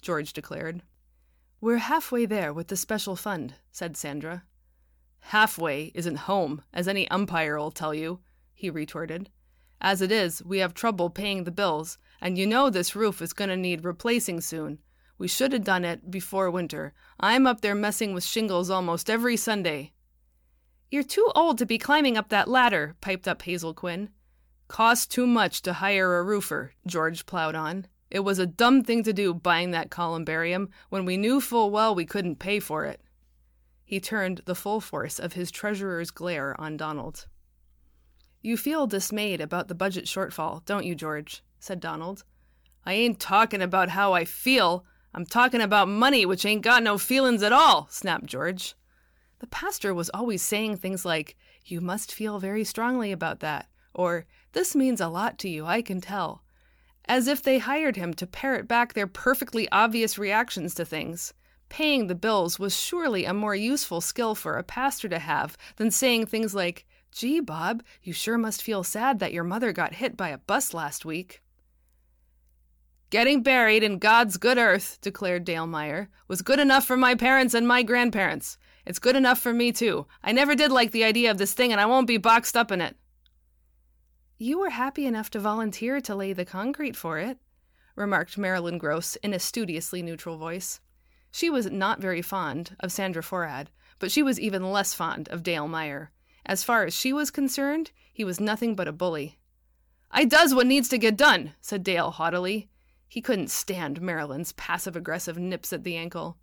George 0.00 0.32
declared. 0.32 0.82
We're 1.60 1.78
halfway 1.78 2.26
there 2.26 2.52
with 2.52 2.68
the 2.68 2.76
special 2.76 3.16
fund, 3.16 3.54
said 3.72 3.96
Sandra. 3.96 4.44
Halfway 5.18 5.90
isn't 5.94 6.16
home, 6.16 6.62
as 6.72 6.86
any 6.86 7.10
umpire'll 7.10 7.72
tell 7.72 7.92
you, 7.92 8.20
he 8.54 8.70
retorted. 8.70 9.30
As 9.80 10.00
it 10.00 10.12
is, 10.12 10.44
we 10.44 10.58
have 10.58 10.74
trouble 10.74 11.10
paying 11.10 11.42
the 11.42 11.50
bills, 11.50 11.98
and 12.20 12.38
you 12.38 12.46
know 12.46 12.70
this 12.70 12.94
roof 12.94 13.20
is 13.20 13.32
going 13.32 13.50
to 13.50 13.56
need 13.56 13.84
replacing 13.84 14.40
soon. 14.42 14.78
We 15.18 15.26
should 15.26 15.52
have 15.52 15.64
done 15.64 15.84
it 15.84 16.10
before 16.10 16.50
winter. 16.50 16.94
I'm 17.18 17.46
up 17.46 17.62
there 17.62 17.74
messing 17.74 18.14
with 18.14 18.24
shingles 18.24 18.70
almost 18.70 19.10
every 19.10 19.36
Sunday. 19.36 19.92
You're 20.90 21.04
too 21.04 21.30
old 21.36 21.58
to 21.58 21.66
be 21.66 21.78
climbing 21.78 22.16
up 22.16 22.30
that 22.30 22.48
ladder, 22.48 22.96
piped 23.00 23.28
up 23.28 23.42
Hazel 23.42 23.74
Quinn. 23.74 24.10
Cost 24.66 25.10
too 25.10 25.26
much 25.26 25.62
to 25.62 25.74
hire 25.74 26.18
a 26.18 26.22
roofer, 26.24 26.72
George 26.84 27.26
plowed 27.26 27.54
on. 27.54 27.86
It 28.10 28.20
was 28.20 28.40
a 28.40 28.46
dumb 28.46 28.82
thing 28.82 29.04
to 29.04 29.12
do 29.12 29.32
buying 29.32 29.70
that 29.70 29.90
columbarium 29.90 30.68
when 30.88 31.04
we 31.04 31.16
knew 31.16 31.40
full 31.40 31.70
well 31.70 31.94
we 31.94 32.04
couldn't 32.04 32.40
pay 32.40 32.58
for 32.58 32.84
it. 32.86 33.00
He 33.84 34.00
turned 34.00 34.42
the 34.46 34.54
full 34.56 34.80
force 34.80 35.20
of 35.20 35.34
his 35.34 35.52
treasurer's 35.52 36.10
glare 36.10 36.60
on 36.60 36.76
Donald. 36.76 37.28
You 38.42 38.56
feel 38.56 38.88
dismayed 38.88 39.40
about 39.40 39.68
the 39.68 39.74
budget 39.76 40.06
shortfall, 40.06 40.64
don't 40.64 40.86
you, 40.86 40.96
George? 40.96 41.44
said 41.60 41.78
Donald. 41.78 42.24
I 42.84 42.94
ain't 42.94 43.20
talking 43.20 43.62
about 43.62 43.90
how 43.90 44.12
I 44.12 44.24
feel. 44.24 44.84
I'm 45.14 45.26
talking 45.26 45.60
about 45.60 45.88
money, 45.88 46.26
which 46.26 46.44
ain't 46.44 46.62
got 46.62 46.82
no 46.82 46.98
feelin's 46.98 47.42
at 47.44 47.52
all, 47.52 47.86
snapped 47.90 48.26
George. 48.26 48.74
The 49.40 49.46
pastor 49.46 49.92
was 49.92 50.10
always 50.10 50.42
saying 50.42 50.76
things 50.76 51.04
like, 51.04 51.36
You 51.64 51.80
must 51.80 52.12
feel 52.12 52.38
very 52.38 52.62
strongly 52.62 53.10
about 53.10 53.40
that, 53.40 53.68
or 53.94 54.26
This 54.52 54.76
means 54.76 55.00
a 55.00 55.08
lot 55.08 55.38
to 55.38 55.48
you, 55.48 55.66
I 55.66 55.82
can 55.82 56.00
tell. 56.00 56.44
as 57.06 57.26
if 57.26 57.42
they 57.42 57.58
hired 57.58 57.96
him 57.96 58.14
to 58.14 58.26
parrot 58.26 58.68
back 58.68 58.92
their 58.92 59.06
perfectly 59.06 59.68
obvious 59.72 60.16
reactions 60.18 60.74
to 60.74 60.84
things. 60.84 61.34
Paying 61.68 62.06
the 62.06 62.14
bills 62.14 62.58
was 62.58 62.78
surely 62.78 63.24
a 63.24 63.34
more 63.34 63.54
useful 63.54 64.00
skill 64.00 64.34
for 64.34 64.58
a 64.58 64.62
pastor 64.62 65.08
to 65.08 65.18
have 65.18 65.56
than 65.76 65.90
saying 65.90 66.26
things 66.26 66.54
like, 66.54 66.86
Gee, 67.10 67.40
Bob, 67.40 67.82
you 68.02 68.12
sure 68.12 68.38
must 68.38 68.62
feel 68.62 68.84
sad 68.84 69.18
that 69.18 69.32
your 69.32 69.42
mother 69.44 69.72
got 69.72 69.94
hit 69.94 70.16
by 70.16 70.28
a 70.28 70.38
bus 70.38 70.74
last 70.74 71.04
week. 71.04 71.42
Getting 73.08 73.42
buried 73.42 73.82
in 73.82 73.98
God's 73.98 74.36
good 74.36 74.58
earth, 74.58 74.98
declared 75.00 75.44
Dale 75.44 75.66
Meyer, 75.66 76.10
was 76.28 76.42
good 76.42 76.60
enough 76.60 76.84
for 76.84 76.96
my 76.96 77.16
parents 77.16 77.54
and 77.54 77.66
my 77.66 77.82
grandparents. 77.82 78.58
It's 78.90 78.98
good 78.98 79.14
enough 79.14 79.38
for 79.38 79.52
me, 79.54 79.70
too. 79.70 80.08
I 80.20 80.32
never 80.32 80.56
did 80.56 80.72
like 80.72 80.90
the 80.90 81.04
idea 81.04 81.30
of 81.30 81.38
this 81.38 81.54
thing, 81.54 81.70
and 81.70 81.80
I 81.80 81.86
won't 81.86 82.08
be 82.08 82.16
boxed 82.16 82.56
up 82.56 82.72
in 82.72 82.80
it. 82.80 82.96
You 84.36 84.58
were 84.58 84.70
happy 84.70 85.06
enough 85.06 85.30
to 85.30 85.38
volunteer 85.38 86.00
to 86.00 86.16
lay 86.16 86.32
the 86.32 86.44
concrete 86.44 86.96
for 86.96 87.16
it, 87.16 87.38
remarked 87.94 88.36
Marilyn 88.36 88.78
Gross 88.78 89.14
in 89.22 89.32
a 89.32 89.38
studiously 89.38 90.02
neutral 90.02 90.38
voice. 90.38 90.80
She 91.30 91.48
was 91.48 91.70
not 91.70 92.00
very 92.00 92.20
fond 92.20 92.74
of 92.80 92.90
Sandra 92.90 93.22
Forad, 93.22 93.70
but 94.00 94.10
she 94.10 94.24
was 94.24 94.40
even 94.40 94.72
less 94.72 94.92
fond 94.92 95.28
of 95.28 95.44
Dale 95.44 95.68
Meyer. 95.68 96.10
As 96.44 96.64
far 96.64 96.82
as 96.82 96.92
she 96.92 97.12
was 97.12 97.30
concerned, 97.30 97.92
he 98.12 98.24
was 98.24 98.40
nothing 98.40 98.74
but 98.74 98.88
a 98.88 98.92
bully. 98.92 99.38
I 100.10 100.24
does 100.24 100.52
what 100.52 100.66
needs 100.66 100.88
to 100.88 100.98
get 100.98 101.16
done, 101.16 101.52
said 101.60 101.84
Dale 101.84 102.10
haughtily. 102.10 102.70
He 103.06 103.20
couldn't 103.20 103.52
stand 103.52 104.02
Marilyn's 104.02 104.50
passive 104.54 104.96
aggressive 104.96 105.38
nips 105.38 105.72
at 105.72 105.84
the 105.84 105.96
ankle. 105.96 106.38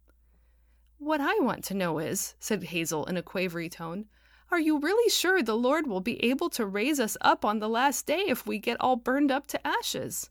What 1.00 1.22
I 1.22 1.40
want 1.40 1.64
to 1.66 1.76
know 1.76 2.00
is, 2.00 2.34
said 2.40 2.64
Hazel 2.64 3.06
in 3.06 3.18
a 3.18 3.22
quavery 3.22 3.70
tone, 3.70 4.06
are 4.50 4.60
you 4.60 4.80
really 4.80 5.10
sure 5.10 5.44
the 5.44 5.56
Lord 5.56 5.86
will 5.86 6.02
be 6.02 6.24
able 6.24 6.50
to 6.52 6.66
raise 6.66 7.00
us 7.00 7.16
up 7.22 7.46
on 7.46 7.60
the 7.60 7.70
last 7.70 8.06
day 8.06 8.26
if 8.28 8.48
we 8.48 8.58
get 8.58 8.78
all 8.80 8.96
burned 8.96 9.32
up 9.32 9.46
to 9.48 9.68
ashes? 9.68 10.30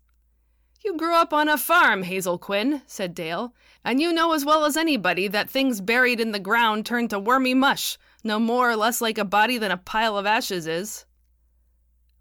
You 0.85 0.97
grew 0.97 1.15
up 1.15 1.33
on 1.33 1.49
a 1.49 1.57
farm, 1.57 2.03
Hazel 2.03 2.39
Quinn, 2.39 2.83
said 2.87 3.15
Dale, 3.15 3.55
and 3.85 4.01
you 4.01 4.13
know 4.13 4.33
as 4.33 4.45
well 4.45 4.65
as 4.65 4.77
anybody 4.77 5.29
that 5.29 5.49
things 5.49 5.81
buried 5.81 6.21
in 6.21 6.33
the 6.33 6.41
ground 6.41 6.85
turn 6.85 7.09
to 7.09 7.19
wormy 7.19 7.55
mush, 7.55 7.97
no 8.25 8.39
more 8.41 8.71
or 8.71 8.77
less 8.77 9.01
like 9.01 9.19
a 9.19 9.25
body 9.25 9.59
than 9.59 9.71
a 9.71 9.77
pile 9.77 10.19
of 10.19 10.27
ashes 10.27 10.67
is. 10.67 11.05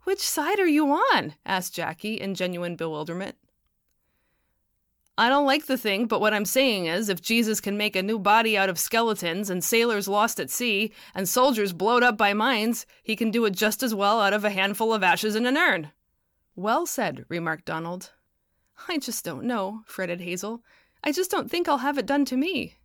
Which 0.04 0.22
side 0.22 0.60
are 0.60 0.68
you 0.68 0.92
on? 0.92 1.34
asked 1.46 1.74
Jackie 1.74 2.16
in 2.16 2.36
genuine 2.36 2.76
bewilderment. 2.76 3.38
I 5.18 5.30
don't 5.30 5.46
like 5.46 5.66
the 5.66 5.78
thing, 5.78 6.08
but 6.08 6.20
what 6.20 6.34
I'm 6.34 6.44
saying 6.44 6.88
is 6.88 7.08
if 7.08 7.22
Jesus 7.22 7.62
can 7.62 7.78
make 7.78 7.96
a 7.96 8.04
new 8.04 8.20
body 8.20 8.58
out 8.58 8.68
of 8.68 8.78
skeletons 8.78 9.50
and 9.50 9.64
sailors 9.64 10.10
lost 10.10 10.42
at 10.42 10.50
sea 10.50 10.92
and 11.14 11.28
soldiers 11.28 11.72
blowed 11.72 12.04
up 12.04 12.18
by 12.18 12.34
mines, 12.34 12.86
he 13.02 13.16
can 13.16 13.32
do 13.32 13.46
it 13.46 13.52
just 13.52 13.82
as 13.82 13.96
well 13.96 14.20
out 14.20 14.34
of 14.34 14.44
a 14.44 14.50
handful 14.50 14.94
of 14.94 15.04
ashes 15.04 15.36
in 15.36 15.46
an 15.46 15.56
urn. 15.56 15.92
Well 16.54 16.86
said, 16.86 17.26
remarked 17.30 17.64
Donald. 17.64 18.12
I 18.90 18.98
just 18.98 19.24
don't 19.24 19.46
know, 19.46 19.84
fretted 19.86 20.20
Hazel. 20.20 20.62
I 21.02 21.14
just 21.14 21.32
don't 21.32 21.50
think 21.50 21.70
I'll 21.70 21.78
have 21.78 21.98
it 21.98 22.06
done 22.06 22.26
to 22.26 22.36
me. 22.36 22.76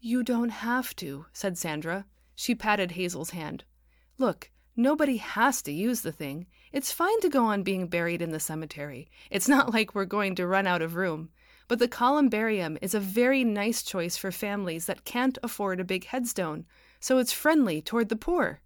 You 0.00 0.24
don't 0.24 0.48
have 0.48 0.96
to, 0.96 1.26
said 1.32 1.56
Sandra. 1.56 2.06
She 2.34 2.54
patted 2.54 2.92
Hazel's 2.92 3.30
hand. 3.30 3.64
Look, 4.18 4.50
nobody 4.74 5.18
has 5.18 5.62
to 5.62 5.72
use 5.72 6.00
the 6.00 6.12
thing. 6.12 6.46
It's 6.72 6.92
fine 6.92 7.20
to 7.20 7.28
go 7.28 7.44
on 7.44 7.62
being 7.62 7.86
buried 7.86 8.20
in 8.20 8.30
the 8.30 8.40
cemetery. 8.40 9.08
It's 9.30 9.48
not 9.48 9.72
like 9.72 9.94
we're 9.94 10.04
going 10.04 10.34
to 10.36 10.46
run 10.46 10.66
out 10.66 10.82
of 10.82 10.96
room. 10.96 11.30
But 11.68 11.78
the 11.80 11.88
columbarium 11.88 12.78
is 12.80 12.94
a 12.94 13.00
very 13.00 13.42
nice 13.42 13.82
choice 13.82 14.16
for 14.16 14.30
families 14.30 14.86
that 14.86 15.04
can't 15.04 15.38
afford 15.42 15.80
a 15.80 15.84
big 15.84 16.06
headstone, 16.06 16.64
so 17.00 17.18
it's 17.18 17.32
friendly 17.32 17.82
toward 17.82 18.08
the 18.08 18.16
poor. 18.16 18.60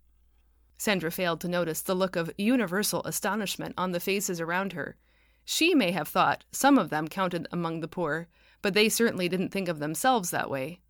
Sandra 0.77 1.11
failed 1.11 1.41
to 1.43 1.49
notice 1.49 1.83
the 1.83 1.95
look 1.95 2.17
of 2.17 2.33
universal 2.37 3.03
astonishment 3.05 3.75
on 3.77 3.93
the 3.93 4.01
faces 4.01 4.41
around 4.41 4.73
her. 4.73 4.97
She 5.45 5.75
may 5.75 5.91
have 5.93 6.09
thought 6.09 6.45
some 6.53 6.79
of 6.79 6.91
them 6.91 7.09
counted 7.09 7.49
among 7.51 7.81
the 7.81 7.89
poor, 7.89 8.29
but 8.63 8.75
they 8.75 8.89
certainly 8.89 9.29
didn't 9.29 9.51
think 9.51 9.69
of 9.69 9.79
themselves 9.79 10.31
that 10.31 10.51
way. 10.51 10.81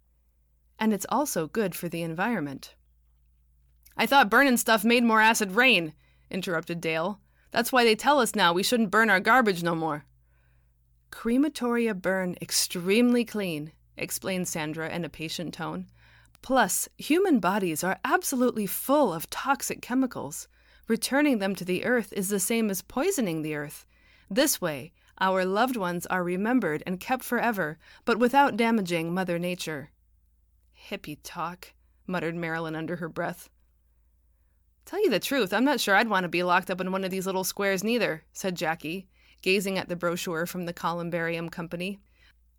And 0.79 0.93
it's 0.93 1.07
also 1.09 1.47
good 1.47 1.75
for 1.75 1.89
the 1.89 2.03
environment. 2.03 2.75
I 3.97 4.07
thought 4.07 4.31
burning 4.31 4.57
stuff 4.57 4.85
made 4.85 5.05
more 5.05 5.21
acid 5.21 5.53
rain, 5.53 5.93
interrupted 6.31 6.81
Dale. 6.81 7.21
That's 7.51 7.73
why 7.73 7.85
they 7.85 7.95
tell 7.95 8.21
us 8.21 8.35
now 8.35 8.53
we 8.53 8.63
shouldn't 8.63 8.91
burn 8.91 9.11
our 9.11 9.21
garbage 9.21 9.63
no 9.63 9.75
more. 9.75 10.05
Crematoria 11.11 11.95
burn 11.95 12.37
extremely 12.41 13.25
clean, 13.25 13.73
explained 13.97 14.49
Sandra 14.49 14.89
in 14.89 15.05
a 15.05 15.09
patient 15.09 15.55
tone. 15.55 15.87
Plus, 16.43 16.89
human 16.97 17.39
bodies 17.39 17.85
are 17.85 17.99
absolutely 18.05 18.67
full 18.67 19.13
of 19.13 19.29
toxic 19.29 19.83
chemicals. 19.83 20.49
Returning 20.89 21.39
them 21.39 21.55
to 21.55 21.65
the 21.65 21.85
earth 21.85 22.13
is 22.13 22.29
the 22.29 22.41
same 22.41 22.71
as 22.71 22.83
poisoning 22.83 23.43
the 23.43 23.55
earth. 23.55 23.87
This 24.31 24.61
way, 24.61 24.93
our 25.19 25.45
loved 25.45 25.77
ones 25.77 26.07
are 26.07 26.25
remembered 26.25 26.83
and 26.87 26.99
kept 26.99 27.23
forever, 27.23 27.79
but 28.05 28.19
without 28.19 28.57
damaging 28.57 29.13
Mother 29.13 29.39
Nature. 29.39 29.91
Hippie 30.89 31.19
talk, 31.23 31.75
muttered 32.07 32.35
Marilyn 32.35 32.75
under 32.75 32.97
her 32.97 33.09
breath. 33.09 33.51
Tell 34.87 35.03
you 35.03 35.11
the 35.11 35.21
truth, 35.21 35.53
I'm 35.53 35.65
not 35.65 35.79
sure 35.79 35.95
I'd 35.95 36.09
want 36.09 36.25
to 36.25 36.29
be 36.29 36.43
locked 36.43 36.71
up 36.71 36.81
in 36.81 36.91
one 36.91 37.05
of 37.05 37.11
these 37.11 37.27
little 37.27 37.45
squares 37.45 37.85
neither, 37.85 38.25
said 38.33 38.57
Jackie, 38.57 39.09
gazing 39.43 39.79
at 39.79 39.89
the 39.89 39.97
brochure 39.97 40.47
from 40.47 40.67
the 40.67 40.73
Columbarium 40.73 41.49
Company. 41.49 41.99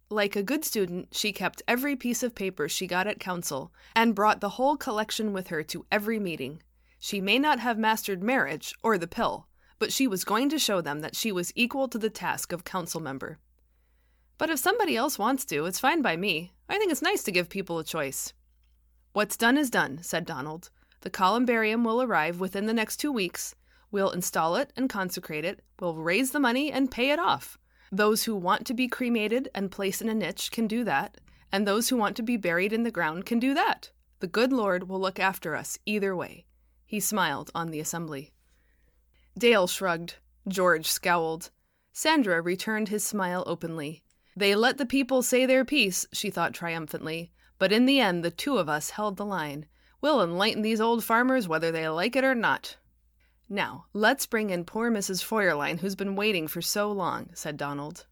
Like 0.09 0.35
a 0.35 0.43
good 0.43 0.65
student, 0.65 1.09
she 1.11 1.31
kept 1.31 1.61
every 1.67 1.95
piece 1.95 2.21
of 2.23 2.35
paper 2.35 2.67
she 2.67 2.87
got 2.87 3.07
at 3.07 3.19
council 3.19 3.71
and 3.95 4.15
brought 4.15 4.41
the 4.41 4.49
whole 4.49 4.75
collection 4.75 5.31
with 5.31 5.47
her 5.47 5.63
to 5.63 5.85
every 5.91 6.19
meeting. 6.19 6.61
She 6.99 7.21
may 7.21 7.39
not 7.39 7.59
have 7.59 7.77
mastered 7.77 8.21
marriage 8.21 8.75
or 8.83 8.97
the 8.97 9.07
pill, 9.07 9.47
but 9.79 9.93
she 9.93 10.07
was 10.07 10.23
going 10.23 10.49
to 10.49 10.59
show 10.59 10.81
them 10.81 10.99
that 10.99 11.15
she 11.15 11.31
was 11.31 11.53
equal 11.55 11.87
to 11.87 11.97
the 11.97 12.09
task 12.09 12.51
of 12.51 12.63
council 12.63 12.99
member. 12.99 13.39
But 14.37 14.49
if 14.49 14.59
somebody 14.59 14.97
else 14.97 15.17
wants 15.17 15.45
to, 15.45 15.65
it's 15.65 15.79
fine 15.79 16.01
by 16.01 16.17
me. 16.17 16.51
I 16.67 16.77
think 16.77 16.91
it's 16.91 17.01
nice 17.01 17.23
to 17.23 17.31
give 17.31 17.49
people 17.49 17.79
a 17.79 17.83
choice. 17.83 18.33
What's 19.13 19.37
done 19.37 19.57
is 19.57 19.69
done, 19.69 19.99
said 20.03 20.25
Donald. 20.25 20.69
The 21.01 21.09
columbarium 21.09 21.83
will 21.83 22.01
arrive 22.01 22.39
within 22.39 22.65
the 22.65 22.73
next 22.73 22.97
two 22.97 23.11
weeks, 23.11 23.55
We'll 23.91 24.11
install 24.11 24.55
it 24.55 24.71
and 24.77 24.89
consecrate 24.89 25.45
it. 25.45 25.61
We'll 25.79 25.95
raise 25.95 26.31
the 26.31 26.39
money 26.39 26.71
and 26.71 26.89
pay 26.89 27.11
it 27.11 27.19
off. 27.19 27.57
Those 27.91 28.23
who 28.23 28.35
want 28.35 28.65
to 28.67 28.73
be 28.73 28.87
cremated 28.87 29.49
and 29.53 29.69
placed 29.69 30.01
in 30.01 30.07
a 30.07 30.13
niche 30.13 30.49
can 30.51 30.65
do 30.65 30.83
that, 30.85 31.17
and 31.51 31.67
those 31.67 31.89
who 31.89 31.97
want 31.97 32.15
to 32.15 32.23
be 32.23 32.37
buried 32.37 32.71
in 32.71 32.83
the 32.83 32.91
ground 32.91 33.25
can 33.25 33.37
do 33.37 33.53
that. 33.53 33.91
The 34.21 34.27
good 34.27 34.53
Lord 34.53 34.87
will 34.87 34.99
look 34.99 35.19
after 35.19 35.55
us 35.55 35.77
either 35.85 36.15
way. 36.15 36.45
He 36.85 36.99
smiled 36.99 37.51
on 37.53 37.71
the 37.71 37.79
assembly. 37.79 38.31
Dale 39.37 39.67
shrugged. 39.67 40.15
George 40.47 40.87
scowled. 40.87 41.51
Sandra 41.93 42.41
returned 42.41 42.89
his 42.89 43.03
smile 43.03 43.43
openly. 43.45 44.03
They 44.35 44.55
let 44.55 44.77
the 44.77 44.85
people 44.85 45.21
say 45.21 45.45
their 45.45 45.65
piece, 45.65 46.05
she 46.13 46.29
thought 46.29 46.53
triumphantly, 46.53 47.31
but 47.59 47.71
in 47.71 47.85
the 47.85 47.99
end 47.99 48.23
the 48.23 48.31
two 48.31 48.57
of 48.57 48.69
us 48.69 48.91
held 48.91 49.17
the 49.17 49.25
line. 49.25 49.65
We'll 49.99 50.23
enlighten 50.23 50.61
these 50.61 50.81
old 50.81 51.03
farmers 51.03 51.47
whether 51.47 51.71
they 51.71 51.87
like 51.89 52.15
it 52.15 52.23
or 52.23 52.33
not. 52.33 52.77
Now, 53.53 53.87
let's 53.91 54.27
bring 54.27 54.49
in 54.49 54.63
poor 54.63 54.89
Mrs. 54.89 55.21
Feuerlein, 55.21 55.79
who's 55.79 55.95
been 55.95 56.15
waiting 56.15 56.47
for 56.47 56.61
so 56.61 56.89
long, 56.89 57.31
said 57.33 57.57
Donald. 57.57 58.05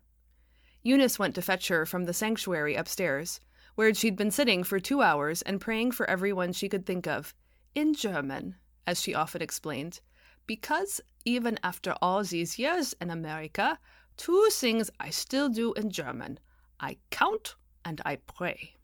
Eunice 0.83 1.17
went 1.17 1.33
to 1.35 1.41
fetch 1.41 1.69
her 1.69 1.85
from 1.85 2.03
the 2.03 2.13
sanctuary 2.13 2.75
upstairs, 2.75 3.39
where 3.75 3.93
she'd 3.93 4.17
been 4.17 4.31
sitting 4.31 4.65
for 4.65 4.81
two 4.81 5.01
hours 5.01 5.41
and 5.43 5.61
praying 5.61 5.91
for 5.93 6.09
everyone 6.09 6.51
she 6.51 6.67
could 6.67 6.85
think 6.85 7.07
of, 7.07 7.33
in 7.73 7.93
German, 7.93 8.57
as 8.85 9.01
she 9.01 9.15
often 9.15 9.41
explained, 9.41 10.01
because 10.45 10.99
even 11.23 11.57
after 11.63 11.95
all 12.01 12.21
these 12.21 12.59
years 12.59 12.93
in 12.99 13.09
America, 13.09 13.79
two 14.17 14.49
things 14.51 14.91
I 14.99 15.09
still 15.09 15.47
do 15.47 15.71
in 15.71 15.89
German 15.89 16.41
I 16.81 16.97
count 17.11 17.55
and 17.85 18.01
I 18.03 18.17
pray. 18.17 18.75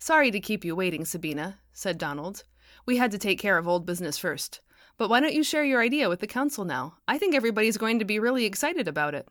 Sorry 0.00 0.32
to 0.32 0.40
keep 0.40 0.64
you 0.64 0.74
waiting, 0.74 1.04
Sabina, 1.04 1.60
said 1.72 1.98
Donald. 1.98 2.42
We 2.84 2.96
had 2.96 3.12
to 3.12 3.18
take 3.18 3.38
care 3.38 3.58
of 3.58 3.68
old 3.68 3.86
business 3.86 4.18
first. 4.18 4.60
But 4.96 5.10
why 5.10 5.20
don't 5.20 5.34
you 5.34 5.42
share 5.42 5.64
your 5.64 5.82
idea 5.82 6.08
with 6.08 6.20
the 6.20 6.26
council 6.26 6.64
now? 6.64 6.98
I 7.08 7.18
think 7.18 7.34
everybody's 7.34 7.76
going 7.76 7.98
to 7.98 8.04
be 8.04 8.18
really 8.18 8.44
excited 8.44 8.86
about 8.86 9.14
it. 9.14 9.28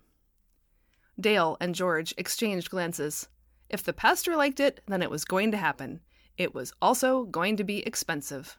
Dale 1.19 1.57
and 1.61 1.73
George 1.73 2.13
exchanged 2.17 2.69
glances. 2.69 3.29
If 3.69 3.83
the 3.83 3.93
pastor 3.93 4.35
liked 4.35 4.59
it, 4.59 4.81
then 4.87 5.01
it 5.01 5.09
was 5.09 5.25
going 5.25 5.51
to 5.51 5.57
happen. 5.57 6.01
It 6.37 6.53
was 6.53 6.73
also 6.81 7.23
going 7.25 7.55
to 7.57 7.63
be 7.63 7.85
expensive. 7.85 8.57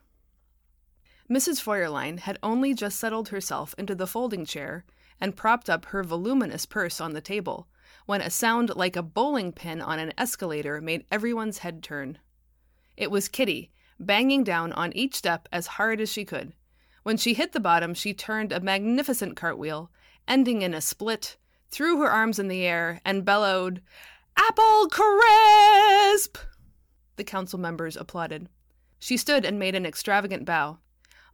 Mrs. 1.31 1.61
Feuerlein 1.61 2.21
had 2.21 2.39
only 2.43 2.75
just 2.75 2.99
settled 2.99 3.29
herself 3.29 3.75
into 3.77 3.95
the 3.95 4.07
folding 4.07 4.45
chair 4.45 4.85
and 5.21 5.37
propped 5.37 5.69
up 5.69 5.87
her 5.87 6.03
voluminous 6.03 6.67
purse 6.67 7.01
on 7.01 7.13
the 7.13 7.21
table 7.21 7.69
when 8.07 8.21
a 8.21 8.31
sound 8.31 8.75
like 8.77 8.97
a 8.97 9.03
bowling 9.03 9.53
pin 9.53 9.81
on 9.81 9.99
an 9.99 10.13
escalator 10.19 10.81
made 10.81 11.05
everyone's 11.11 11.59
head 11.59 11.83
turn. 11.83 12.19
It 12.97 13.11
was 13.11 13.29
Kitty, 13.29 13.71
banging 13.99 14.45
down 14.45 14.73
on 14.73 14.93
each 14.93 15.15
step 15.15 15.49
as 15.53 15.67
hard 15.67 16.01
as 16.01 16.13
she 16.13 16.25
could. 16.25 16.53
When 17.05 17.19
she 17.19 17.35
hit 17.35 17.53
the 17.53 17.61
bottom, 17.61 17.93
she 17.93 18.15
turned 18.15 18.51
a 18.51 18.61
magnificent 18.61 19.37
cartwheel, 19.37 19.91
ending 20.27 20.63
in 20.63 20.73
a 20.73 20.81
split, 20.81 21.37
threw 21.71 22.01
her 22.01 22.11
arms 22.11 22.39
in 22.39 22.49
the 22.49 22.65
air, 22.65 23.03
and 23.05 23.27
bellowed, 23.27 23.83
Apple 24.39 24.89
crisp! 24.89 26.39
The 27.17 27.25
council 27.25 27.61
members 27.61 27.97
applauded. 27.99 28.49
She 28.99 29.19
stood 29.19 29.45
and 29.45 29.59
made 29.59 29.75
an 29.75 29.85
extravagant 29.85 30.47
bow. 30.47 30.79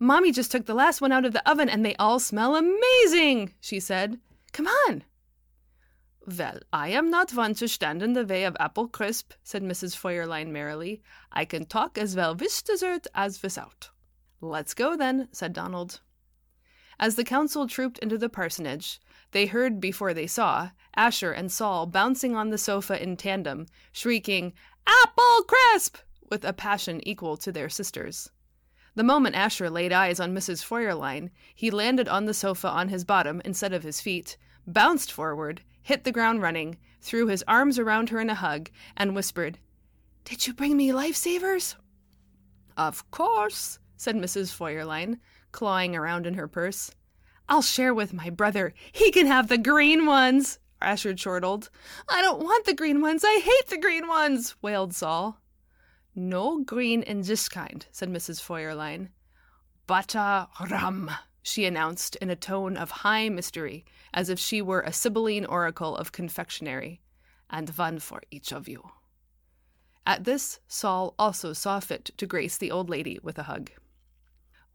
Mommy 0.00 0.32
just 0.32 0.50
took 0.50 0.66
the 0.66 0.74
last 0.74 1.00
one 1.00 1.12
out 1.12 1.24
of 1.24 1.32
the 1.32 1.48
oven 1.48 1.68
and 1.68 1.86
they 1.86 1.94
all 1.96 2.18
smell 2.18 2.56
amazing, 2.56 3.54
she 3.60 3.78
said. 3.78 4.18
Come 4.52 4.66
on! 4.66 5.04
Well, 6.26 6.58
I 6.72 6.88
am 6.88 7.10
not 7.10 7.32
one 7.32 7.54
to 7.54 7.68
stand 7.68 8.02
in 8.02 8.14
the 8.14 8.26
way 8.26 8.42
of 8.42 8.56
apple 8.58 8.88
crisp, 8.88 9.34
said 9.44 9.62
Mrs. 9.62 9.96
Feuerlein 9.96 10.48
merrily. 10.48 11.00
I 11.30 11.44
can 11.44 11.64
talk 11.64 11.96
as 11.96 12.16
well 12.16 12.34
with 12.34 12.64
dessert 12.64 13.06
as 13.14 13.40
without. 13.40 13.90
Let's 14.40 14.74
go 14.74 14.96
then, 14.96 15.28
said 15.32 15.52
Donald. 15.52 16.00
As 16.98 17.14
the 17.14 17.24
council 17.24 17.66
trooped 17.66 17.98
into 17.98 18.18
the 18.18 18.28
parsonage, 18.28 19.00
they 19.32 19.46
heard 19.46 19.80
before 19.80 20.12
they 20.12 20.26
saw 20.26 20.70
Asher 20.94 21.32
and 21.32 21.50
Saul 21.50 21.86
bouncing 21.86 22.34
on 22.34 22.50
the 22.50 22.58
sofa 22.58 23.02
in 23.02 23.16
tandem, 23.16 23.66
shrieking, 23.92 24.52
Apple 24.86 25.44
crisp! 25.44 25.98
with 26.30 26.44
a 26.44 26.52
passion 26.52 27.06
equal 27.06 27.36
to 27.36 27.52
their 27.52 27.68
sister's. 27.68 28.30
The 28.94 29.02
moment 29.02 29.36
Asher 29.36 29.70
laid 29.70 29.92
eyes 29.92 30.20
on 30.20 30.34
Mrs. 30.34 30.64
Feuerlein, 30.64 31.30
he 31.54 31.70
landed 31.70 32.08
on 32.08 32.24
the 32.24 32.34
sofa 32.34 32.68
on 32.68 32.88
his 32.88 33.04
bottom 33.04 33.40
instead 33.44 33.72
of 33.72 33.82
his 33.82 34.00
feet, 34.00 34.36
bounced 34.66 35.12
forward, 35.12 35.62
hit 35.82 36.04
the 36.04 36.12
ground 36.12 36.42
running, 36.42 36.76
threw 37.00 37.26
his 37.26 37.44
arms 37.46 37.78
around 37.78 38.10
her 38.10 38.20
in 38.20 38.30
a 38.30 38.34
hug, 38.34 38.70
and 38.96 39.14
whispered, 39.14 39.58
Did 40.24 40.46
you 40.46 40.54
bring 40.54 40.76
me 40.76 40.92
lifesavers? 40.92 41.76
Of 42.76 43.10
course, 43.10 43.78
said 44.00 44.16
Mrs. 44.16 44.50
Feuerlein, 44.50 45.18
clawing 45.52 45.94
around 45.94 46.26
in 46.26 46.32
her 46.32 46.48
purse. 46.48 46.90
I'll 47.50 47.60
share 47.60 47.92
with 47.92 48.14
my 48.14 48.30
brother. 48.30 48.72
He 48.92 49.10
can 49.10 49.26
have 49.26 49.48
the 49.48 49.58
green 49.58 50.06
ones, 50.06 50.58
Asher 50.80 51.12
chortled. 51.12 51.68
I 52.08 52.22
don't 52.22 52.42
want 52.42 52.64
the 52.64 52.72
green 52.72 53.02
ones. 53.02 53.22
I 53.26 53.40
hate 53.44 53.68
the 53.68 53.76
green 53.76 54.08
ones, 54.08 54.56
wailed 54.62 54.94
Saul. 54.94 55.42
No 56.14 56.60
green 56.64 57.02
in 57.02 57.20
this 57.20 57.46
kind, 57.50 57.84
said 57.92 58.08
Mrs. 58.08 58.40
Feuerlein. 58.40 59.10
Butter 59.86 60.46
rum, 60.70 61.10
she 61.42 61.66
announced 61.66 62.16
in 62.16 62.30
a 62.30 62.36
tone 62.36 62.78
of 62.78 62.90
high 62.90 63.28
mystery, 63.28 63.84
as 64.14 64.30
if 64.30 64.38
she 64.38 64.62
were 64.62 64.80
a 64.80 64.94
Sibylline 64.94 65.44
oracle 65.44 65.94
of 65.94 66.10
confectionery, 66.10 67.02
and 67.50 67.68
one 67.68 67.98
for 67.98 68.22
each 68.30 68.50
of 68.50 68.66
you. 68.66 68.92
At 70.06 70.24
this, 70.24 70.58
Saul 70.66 71.14
also 71.18 71.52
saw 71.52 71.80
fit 71.80 72.12
to 72.16 72.26
grace 72.26 72.56
the 72.56 72.70
old 72.70 72.88
lady 72.88 73.18
with 73.22 73.38
a 73.38 73.42
hug. 73.42 73.70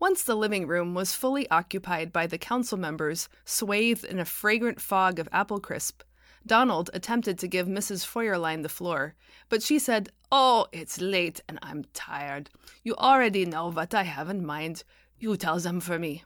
Once 0.08 0.22
the 0.22 0.36
living 0.36 0.68
room 0.68 0.94
was 0.94 1.16
fully 1.16 1.50
occupied 1.50 2.14
by 2.14 2.28
the 2.28 2.38
council 2.38 2.78
members, 2.78 3.28
swathed 3.44 4.06
in 4.06 4.20
a 4.20 4.24
fragrant 4.24 4.80
fog 4.80 5.18
of 5.18 5.28
apple 5.32 5.60
crisp, 5.60 6.04
Donald 6.46 6.92
attempted 6.94 7.40
to 7.40 7.48
give 7.48 7.66
Mrs. 7.66 8.06
Feuerlein 8.06 8.62
the 8.62 8.70
floor, 8.70 9.16
but 9.50 9.64
she 9.64 9.80
said, 9.80 10.10
Oh, 10.32 10.68
it's 10.72 11.02
late 11.02 11.42
and 11.50 11.58
I'm 11.64 11.86
tired. 11.96 12.52
You 12.84 12.94
already 12.98 13.48
know 13.48 13.72
what 13.72 13.96
I 13.96 14.04
have 14.04 14.30
in 14.30 14.46
mind. 14.46 14.84
You 15.18 15.36
tell 15.38 15.58
them 15.58 15.80
for 15.80 15.98
me. 15.98 16.24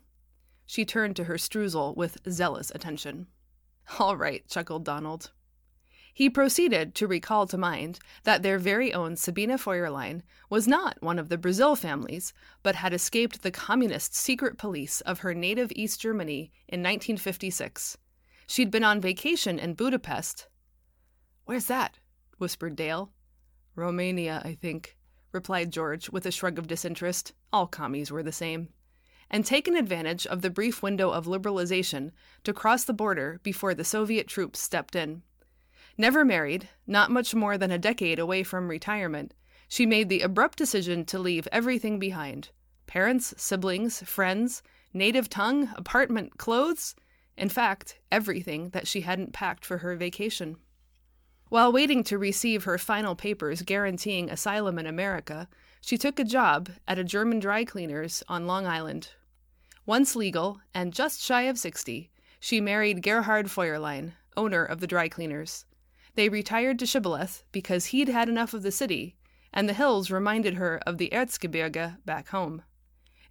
She 0.65 0.83
turned 0.83 1.15
to 1.15 1.23
her 1.23 1.37
streusel 1.37 1.95
with 1.95 2.17
zealous 2.29 2.73
attention. 2.75 3.27
All 3.97 4.17
right, 4.17 4.45
chuckled 4.49 4.83
Donald. 4.83 5.31
He 6.19 6.29
proceeded 6.29 6.95
to 6.95 7.07
recall 7.07 7.47
to 7.47 7.57
mind 7.57 7.99
that 8.25 8.43
their 8.43 8.59
very 8.59 8.93
own 8.93 9.15
Sabina 9.15 9.57
Feuerlein 9.57 10.21
was 10.49 10.67
not 10.67 11.01
one 11.01 11.17
of 11.17 11.29
the 11.29 11.37
Brazil 11.37 11.77
families, 11.77 12.33
but 12.61 12.75
had 12.75 12.93
escaped 12.93 13.41
the 13.41 13.51
communist 13.51 14.13
secret 14.13 14.57
police 14.57 14.99
of 14.99 15.19
her 15.19 15.33
native 15.33 15.71
East 15.77 16.01
Germany 16.01 16.51
in 16.67 16.81
1956 16.81 17.97
She'd 18.47 18.69
been 18.69 18.83
on 18.83 18.99
vacation 18.99 19.57
in 19.59 19.75
Budapest. 19.75 20.49
Where's 21.45 21.67
that? 21.67 21.99
whispered 22.37 22.75
Dale. 22.75 23.13
Romania, 23.77 24.41
I 24.43 24.55
think, 24.55 24.97
replied 25.31 25.71
George 25.71 26.09
with 26.09 26.25
a 26.25 26.31
shrug 26.31 26.59
of 26.59 26.67
disinterest. 26.67 27.31
All 27.53 27.65
commies 27.65 28.11
were 28.11 28.23
the 28.23 28.33
same. 28.33 28.67
And 29.31 29.45
taken 29.45 29.77
advantage 29.77 30.27
of 30.27 30.41
the 30.41 30.49
brief 30.49 30.83
window 30.83 31.11
of 31.11 31.27
liberalization 31.27 32.11
to 32.43 32.51
cross 32.51 32.83
the 32.83 32.91
border 32.91 33.39
before 33.41 33.73
the 33.73 33.85
Soviet 33.85 34.27
troops 34.27 34.59
stepped 34.59 34.97
in. 34.97 35.21
Never 35.99 36.23
married, 36.23 36.69
not 36.87 37.11
much 37.11 37.35
more 37.35 37.57
than 37.57 37.71
a 37.71 37.77
decade 37.77 38.17
away 38.17 38.41
from 38.41 38.69
retirement, 38.69 39.35
she 39.67 39.85
made 39.85 40.07
the 40.07 40.21
abrupt 40.21 40.57
decision 40.57 41.03
to 41.05 41.19
leave 41.19 41.47
everything 41.51 41.99
behind 41.99 42.49
parents, 42.87 43.35
siblings, 43.37 44.01
friends, 44.01 44.63
native 44.93 45.29
tongue, 45.29 45.69
apartment, 45.75 46.37
clothes 46.37 46.95
in 47.39 47.49
fact, 47.49 47.99
everything 48.11 48.69
that 48.69 48.87
she 48.87 49.01
hadn't 49.01 49.33
packed 49.33 49.65
for 49.65 49.79
her 49.79 49.95
vacation. 49.95 50.57
While 51.47 51.71
waiting 51.71 52.03
to 52.05 52.17
receive 52.17 52.63
her 52.63 52.77
final 52.77 53.15
papers 53.15 53.61
guaranteeing 53.61 54.29
asylum 54.29 54.79
in 54.79 54.85
America, 54.85 55.47
she 55.81 55.97
took 55.97 56.17
a 56.17 56.23
job 56.23 56.69
at 56.87 56.99
a 56.99 57.03
German 57.03 57.39
dry 57.39 57.63
cleaner's 57.65 58.23
on 58.27 58.47
Long 58.47 58.65
Island. 58.65 59.09
Once 59.85 60.15
legal 60.15 60.61
and 60.73 60.93
just 60.93 61.21
shy 61.21 61.43
of 61.43 61.57
60, 61.57 62.09
she 62.39 62.61
married 62.61 63.03
Gerhard 63.03 63.47
Feuerlein, 63.47 64.13
owner 64.37 64.63
of 64.63 64.79
the 64.79 64.87
dry 64.87 65.09
cleaners. 65.09 65.65
They 66.15 66.29
retired 66.29 66.79
to 66.79 66.85
Shibboleth 66.85 67.43
because 67.51 67.87
he'd 67.87 68.09
had 68.09 68.29
enough 68.29 68.53
of 68.53 68.63
the 68.63 68.71
city, 68.71 69.15
and 69.53 69.67
the 69.67 69.73
hills 69.73 70.11
reminded 70.11 70.55
her 70.55 70.79
of 70.85 70.97
the 70.97 71.09
Erzgebirge 71.11 71.97
back 72.05 72.29
home. 72.29 72.63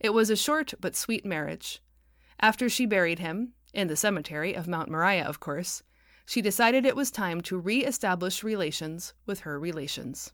It 0.01 0.11
was 0.11 0.31
a 0.31 0.37
short 0.37 0.75
but 0.81 0.97
sweet 0.97 1.25
marriage. 1.25 1.83
After 2.41 2.69
she 2.69 2.87
buried 2.87 3.19
him, 3.19 3.53
in 3.75 3.89
the 3.89 3.97
cemetery 3.97 4.55
of 4.55 4.69
Mount 4.69 4.89
Moriah, 4.91 5.25
of 5.25 5.41
course, 5.41 5.83
she 6.25 6.41
decided 6.41 6.85
it 6.85 6.97
was 6.97 7.11
time 7.11 7.41
to 7.43 7.59
re 7.59 7.85
establish 7.85 8.45
relations 8.45 9.15
with 9.27 9.41
her 9.41 9.59
relations. 9.59 10.33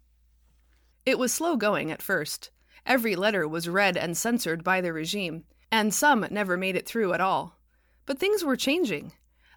It 1.06 1.18
was 1.18 1.32
slow 1.32 1.56
going 1.56 1.90
at 1.90 2.02
first. 2.02 2.50
Every 2.86 3.16
letter 3.16 3.46
was 3.48 3.68
read 3.68 3.96
and 3.96 4.16
censored 4.16 4.62
by 4.62 4.80
the 4.80 4.92
regime, 4.92 5.44
and 5.70 5.94
some 5.94 6.26
never 6.30 6.56
made 6.56 6.76
it 6.76 6.86
through 6.86 7.12
at 7.14 7.20
all. 7.20 7.58
But 8.06 8.18
things 8.18 8.44
were 8.44 8.56
changing. 8.56 9.12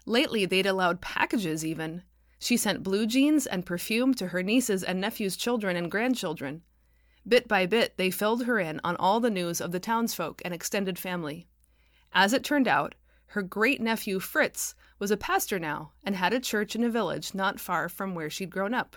Lately, 0.06 0.46
they'd 0.46 0.66
allowed 0.66 1.00
packages, 1.00 1.64
even. 1.64 2.02
She 2.38 2.56
sent 2.56 2.82
blue 2.82 3.06
jeans 3.06 3.46
and 3.46 3.66
perfume 3.66 4.14
to 4.14 4.28
her 4.28 4.42
nieces 4.42 4.84
and 4.84 5.00
nephews' 5.00 5.36
children 5.36 5.76
and 5.76 5.90
grandchildren. 5.90 6.62
Bit 7.26 7.48
by 7.48 7.66
bit, 7.66 7.96
they 7.96 8.10
filled 8.10 8.44
her 8.44 8.58
in 8.58 8.80
on 8.84 8.96
all 8.96 9.20
the 9.20 9.30
news 9.30 9.60
of 9.60 9.72
the 9.72 9.80
townsfolk 9.80 10.40
and 10.44 10.54
extended 10.54 10.98
family. 10.98 11.48
As 12.12 12.32
it 12.32 12.44
turned 12.44 12.68
out, 12.68 12.94
her 13.32 13.42
great 13.42 13.80
nephew 13.80 14.20
Fritz 14.20 14.74
was 14.98 15.10
a 15.10 15.16
pastor 15.16 15.58
now 15.58 15.92
and 16.02 16.16
had 16.16 16.32
a 16.32 16.40
church 16.40 16.74
in 16.74 16.84
a 16.84 16.88
village 16.88 17.34
not 17.34 17.60
far 17.60 17.88
from 17.88 18.14
where 18.14 18.30
she'd 18.30 18.50
grown 18.50 18.72
up. 18.72 18.96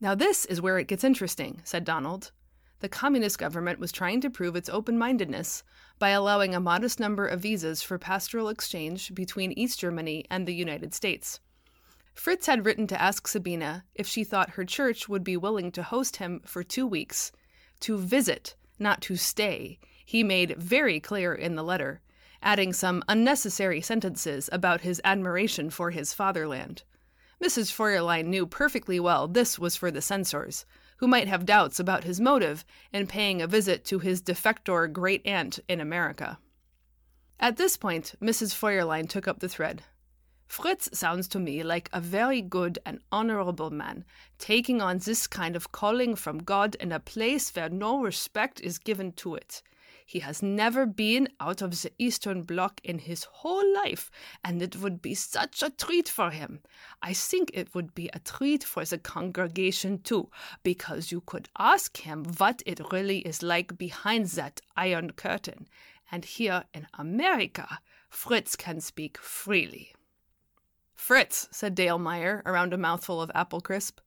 Now, 0.00 0.14
this 0.14 0.44
is 0.44 0.60
where 0.60 0.78
it 0.78 0.88
gets 0.88 1.04
interesting, 1.04 1.60
said 1.64 1.84
Donald. 1.84 2.32
The 2.80 2.88
communist 2.88 3.38
government 3.38 3.78
was 3.78 3.92
trying 3.92 4.20
to 4.20 4.30
prove 4.30 4.56
its 4.56 4.68
open 4.68 4.98
mindedness 4.98 5.64
by 5.98 6.10
allowing 6.10 6.54
a 6.54 6.60
modest 6.60 7.00
number 7.00 7.26
of 7.26 7.40
visas 7.40 7.82
for 7.82 7.98
pastoral 7.98 8.48
exchange 8.48 9.14
between 9.14 9.52
East 9.52 9.80
Germany 9.80 10.24
and 10.30 10.46
the 10.46 10.54
United 10.54 10.92
States. 10.92 11.40
Fritz 12.14 12.46
had 12.46 12.64
written 12.64 12.86
to 12.86 13.00
ask 13.00 13.26
Sabina 13.26 13.84
if 13.94 14.06
she 14.06 14.24
thought 14.24 14.50
her 14.50 14.64
church 14.64 15.08
would 15.08 15.24
be 15.24 15.36
willing 15.36 15.72
to 15.72 15.82
host 15.82 16.16
him 16.16 16.40
for 16.44 16.62
two 16.62 16.86
weeks. 16.86 17.32
To 17.80 17.98
visit, 17.98 18.54
not 18.78 19.00
to 19.02 19.16
stay, 19.16 19.78
he 20.04 20.22
made 20.22 20.56
very 20.56 21.00
clear 21.00 21.34
in 21.34 21.54
the 21.54 21.64
letter, 21.64 22.00
adding 22.42 22.72
some 22.72 23.02
unnecessary 23.08 23.80
sentences 23.80 24.50
about 24.52 24.82
his 24.82 25.00
admiration 25.04 25.70
for 25.70 25.90
his 25.90 26.12
fatherland. 26.12 26.82
Mrs. 27.42 27.72
Feuerlein 27.72 28.26
knew 28.26 28.46
perfectly 28.46 29.00
well 29.00 29.26
this 29.26 29.58
was 29.58 29.74
for 29.74 29.90
the 29.90 30.02
censors, 30.02 30.64
who 30.98 31.08
might 31.08 31.28
have 31.28 31.46
doubts 31.46 31.80
about 31.80 32.04
his 32.04 32.20
motive 32.20 32.64
in 32.92 33.06
paying 33.06 33.42
a 33.42 33.46
visit 33.46 33.84
to 33.86 33.98
his 33.98 34.22
defector 34.22 34.92
great 34.92 35.26
aunt 35.26 35.58
in 35.68 35.80
America. 35.80 36.38
At 37.40 37.56
this 37.56 37.76
point, 37.76 38.14
Mrs. 38.20 38.54
Feuerlein 38.54 39.08
took 39.08 39.26
up 39.26 39.40
the 39.40 39.48
thread. 39.48 39.82
Fritz 40.52 40.90
sounds 40.92 41.28
to 41.28 41.38
me 41.38 41.62
like 41.62 41.88
a 41.94 42.00
very 42.02 42.42
good 42.42 42.78
and 42.84 43.00
honorable 43.10 43.70
man, 43.70 44.04
taking 44.38 44.82
on 44.82 44.98
this 44.98 45.26
kind 45.26 45.56
of 45.56 45.72
calling 45.72 46.14
from 46.14 46.42
God 46.42 46.74
in 46.74 46.92
a 46.92 47.00
place 47.00 47.50
where 47.56 47.70
no 47.70 48.02
respect 48.02 48.60
is 48.60 48.76
given 48.76 49.12
to 49.12 49.34
it. 49.34 49.62
He 50.04 50.18
has 50.18 50.42
never 50.42 50.84
been 50.84 51.30
out 51.40 51.62
of 51.62 51.70
the 51.70 51.90
Eastern 51.98 52.42
Bloc 52.42 52.82
in 52.84 52.98
his 52.98 53.24
whole 53.24 53.64
life, 53.76 54.10
and 54.44 54.60
it 54.60 54.76
would 54.76 55.00
be 55.00 55.14
such 55.14 55.62
a 55.62 55.70
treat 55.70 56.06
for 56.06 56.28
him. 56.28 56.60
I 57.00 57.14
think 57.14 57.50
it 57.54 57.74
would 57.74 57.94
be 57.94 58.10
a 58.12 58.18
treat 58.18 58.62
for 58.62 58.84
the 58.84 58.98
congregation 58.98 60.02
too, 60.02 60.28
because 60.62 61.10
you 61.10 61.22
could 61.22 61.48
ask 61.58 61.96
him 61.96 62.26
what 62.36 62.62
it 62.66 62.92
really 62.92 63.20
is 63.20 63.42
like 63.42 63.78
behind 63.78 64.26
that 64.36 64.60
iron 64.76 65.12
curtain. 65.12 65.66
And 66.10 66.26
here 66.26 66.64
in 66.74 66.88
America, 66.98 67.78
Fritz 68.10 68.54
can 68.54 68.82
speak 68.82 69.16
freely. 69.16 69.94
Fritz, 71.02 71.48
said 71.50 71.74
Dale 71.74 71.98
Meyer 71.98 72.44
around 72.46 72.72
a 72.72 72.78
mouthful 72.78 73.20
of 73.20 73.30
apple 73.34 73.60
crisp. 73.60 73.98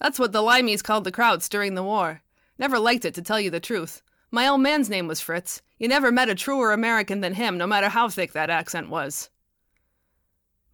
That's 0.00 0.18
what 0.18 0.32
the 0.32 0.40
Limeys 0.40 0.82
called 0.82 1.04
the 1.04 1.12
Krauts 1.12 1.46
during 1.46 1.74
the 1.74 1.82
war. 1.82 2.22
Never 2.58 2.78
liked 2.78 3.04
it, 3.04 3.12
to 3.16 3.22
tell 3.22 3.38
you 3.38 3.50
the 3.50 3.60
truth. 3.60 4.00
My 4.30 4.48
old 4.48 4.62
man's 4.62 4.88
name 4.88 5.06
was 5.06 5.20
Fritz. 5.20 5.60
You 5.78 5.88
never 5.88 6.10
met 6.10 6.30
a 6.30 6.34
truer 6.34 6.72
American 6.72 7.20
than 7.20 7.34
him, 7.34 7.58
no 7.58 7.66
matter 7.66 7.90
how 7.90 8.08
thick 8.08 8.32
that 8.32 8.48
accent 8.48 8.88
was. 8.88 9.28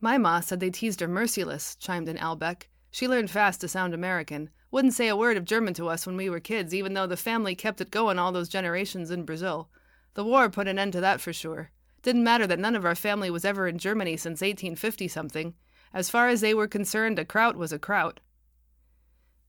My 0.00 0.16
ma 0.16 0.38
said 0.38 0.60
they 0.60 0.70
teased 0.70 1.00
her 1.00 1.08
merciless, 1.08 1.74
chimed 1.74 2.08
in 2.08 2.18
Al 2.18 2.36
Beck. 2.36 2.68
She 2.92 3.08
learned 3.08 3.32
fast 3.32 3.60
to 3.62 3.68
sound 3.68 3.94
American. 3.94 4.50
Wouldn't 4.70 4.94
say 4.94 5.08
a 5.08 5.16
word 5.16 5.36
of 5.36 5.44
German 5.44 5.74
to 5.74 5.88
us 5.88 6.06
when 6.06 6.16
we 6.16 6.30
were 6.30 6.38
kids, 6.38 6.72
even 6.72 6.94
though 6.94 7.08
the 7.08 7.16
family 7.16 7.56
kept 7.56 7.80
it 7.80 7.90
going 7.90 8.20
all 8.20 8.30
those 8.30 8.48
generations 8.48 9.10
in 9.10 9.24
Brazil. 9.24 9.70
The 10.14 10.24
war 10.24 10.48
put 10.50 10.68
an 10.68 10.78
end 10.78 10.92
to 10.92 11.00
that 11.00 11.20
for 11.20 11.32
sure. 11.32 11.72
Didn't 12.04 12.22
matter 12.22 12.46
that 12.46 12.58
none 12.58 12.76
of 12.76 12.84
our 12.84 12.94
family 12.94 13.30
was 13.30 13.46
ever 13.46 13.66
in 13.66 13.78
Germany 13.78 14.18
since 14.18 14.42
1850 14.42 15.08
something. 15.08 15.54
As 15.94 16.10
far 16.10 16.28
as 16.28 16.42
they 16.42 16.52
were 16.52 16.68
concerned, 16.68 17.18
a 17.18 17.24
kraut 17.24 17.56
was 17.56 17.72
a 17.72 17.78
kraut. 17.78 18.20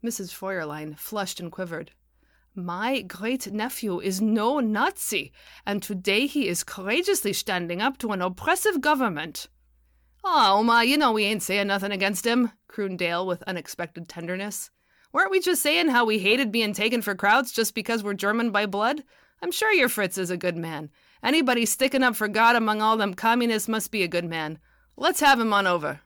Mrs. 0.01 0.33
Feuerlein 0.33 0.97
flushed 0.97 1.41
and 1.41 1.51
quivered. 1.51 1.91
My 2.55 3.01
great 3.01 3.51
nephew 3.51 3.99
is 3.99 4.21
no 4.21 4.61
Nazi, 4.61 5.33
and 5.65 5.83
today 5.83 6.27
he 6.27 6.47
is 6.47 6.63
courageously 6.63 7.33
standing 7.33 7.81
up 7.81 7.97
to 7.97 8.13
an 8.13 8.21
oppressive 8.21 8.79
government. 8.79 9.49
Ah, 10.23 10.53
oh, 10.53 10.59
Oma, 10.59 10.85
you 10.85 10.97
know 10.97 11.11
we 11.11 11.25
ain't 11.25 11.43
saying 11.43 11.67
nothing 11.67 11.91
against 11.91 12.25
him, 12.25 12.51
crooned 12.69 12.99
Dale 12.99 13.27
with 13.27 13.43
unexpected 13.43 14.07
tenderness. 14.07 14.71
Weren't 15.11 15.31
we 15.31 15.41
just 15.41 15.61
saying 15.61 15.89
how 15.89 16.05
we 16.05 16.19
hated 16.19 16.53
being 16.53 16.71
taken 16.71 17.01
for 17.01 17.15
krauts 17.15 17.53
just 17.53 17.75
because 17.75 18.01
we're 18.01 18.13
German 18.13 18.51
by 18.51 18.65
blood? 18.65 19.03
I'm 19.41 19.51
sure 19.51 19.73
your 19.73 19.89
Fritz 19.89 20.17
is 20.17 20.29
a 20.29 20.37
good 20.37 20.55
man. 20.55 20.89
Anybody 21.23 21.65
sticking 21.65 22.03
up 22.03 22.15
for 22.15 22.27
God 22.27 22.55
among 22.55 22.81
all 22.81 22.97
them 22.97 23.13
communists 23.13 23.67
must 23.67 23.91
be 23.91 24.03
a 24.03 24.07
good 24.07 24.25
man. 24.25 24.59
Let's 24.97 25.19
have 25.19 25.39
him 25.39 25.53
on 25.53 25.67
over. 25.67 26.01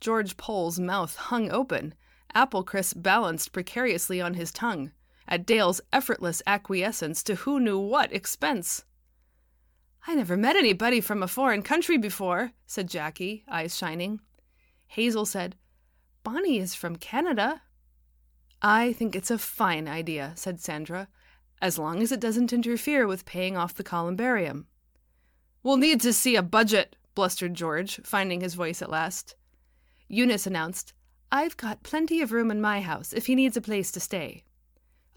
George 0.00 0.36
Pole's 0.36 0.78
mouth 0.78 1.16
hung 1.16 1.50
open. 1.50 1.94
Apple 2.34 2.62
crisp 2.62 2.96
balanced 3.00 3.52
precariously 3.52 4.20
on 4.20 4.34
his 4.34 4.52
tongue 4.52 4.92
at 5.30 5.46
Dale's 5.46 5.80
effortless 5.92 6.42
acquiescence 6.46 7.22
to 7.22 7.36
who 7.36 7.60
knew 7.60 7.78
what 7.78 8.12
expense. 8.12 8.84
I 10.06 10.14
never 10.14 10.36
met 10.36 10.56
anybody 10.56 11.00
from 11.00 11.22
a 11.22 11.28
foreign 11.28 11.62
country 11.62 11.96
before, 11.98 12.52
said 12.66 12.88
Jackie, 12.88 13.44
eyes 13.48 13.76
shining. 13.76 14.20
Hazel 14.88 15.24
said, 15.24 15.56
Bonnie 16.24 16.58
is 16.58 16.74
from 16.74 16.96
Canada. 16.96 17.62
I 18.60 18.92
think 18.92 19.14
it's 19.14 19.30
a 19.30 19.38
fine 19.38 19.86
idea, 19.86 20.32
said 20.34 20.60
Sandra, 20.60 21.08
as 21.60 21.78
long 21.78 22.02
as 22.02 22.12
it 22.12 22.20
doesn't 22.20 22.52
interfere 22.52 23.06
with 23.06 23.24
paying 23.24 23.56
off 23.56 23.74
the 23.74 23.82
columbarium. 23.82 24.66
We'll 25.62 25.76
need 25.76 26.00
to 26.02 26.12
see 26.12 26.36
a 26.36 26.42
budget, 26.42 26.96
blustered 27.14 27.54
George, 27.54 28.00
finding 28.04 28.40
his 28.40 28.54
voice 28.54 28.80
at 28.80 28.90
last. 28.90 29.34
Eunice 30.08 30.46
announced, 30.46 30.92
I've 31.30 31.56
got 31.56 31.82
plenty 31.82 32.22
of 32.22 32.32
room 32.32 32.50
in 32.50 32.60
my 32.60 32.80
house 32.80 33.12
if 33.12 33.26
he 33.26 33.34
needs 33.34 33.56
a 33.56 33.60
place 33.60 33.92
to 33.92 34.00
stay. 34.00 34.44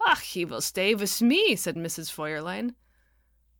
Ach, 0.06 0.20
he 0.20 0.44
will 0.44 0.60
stay 0.60 0.94
with 0.94 1.22
me, 1.22 1.56
said 1.56 1.76
Mrs. 1.76 2.12
Feuerlein. 2.12 2.74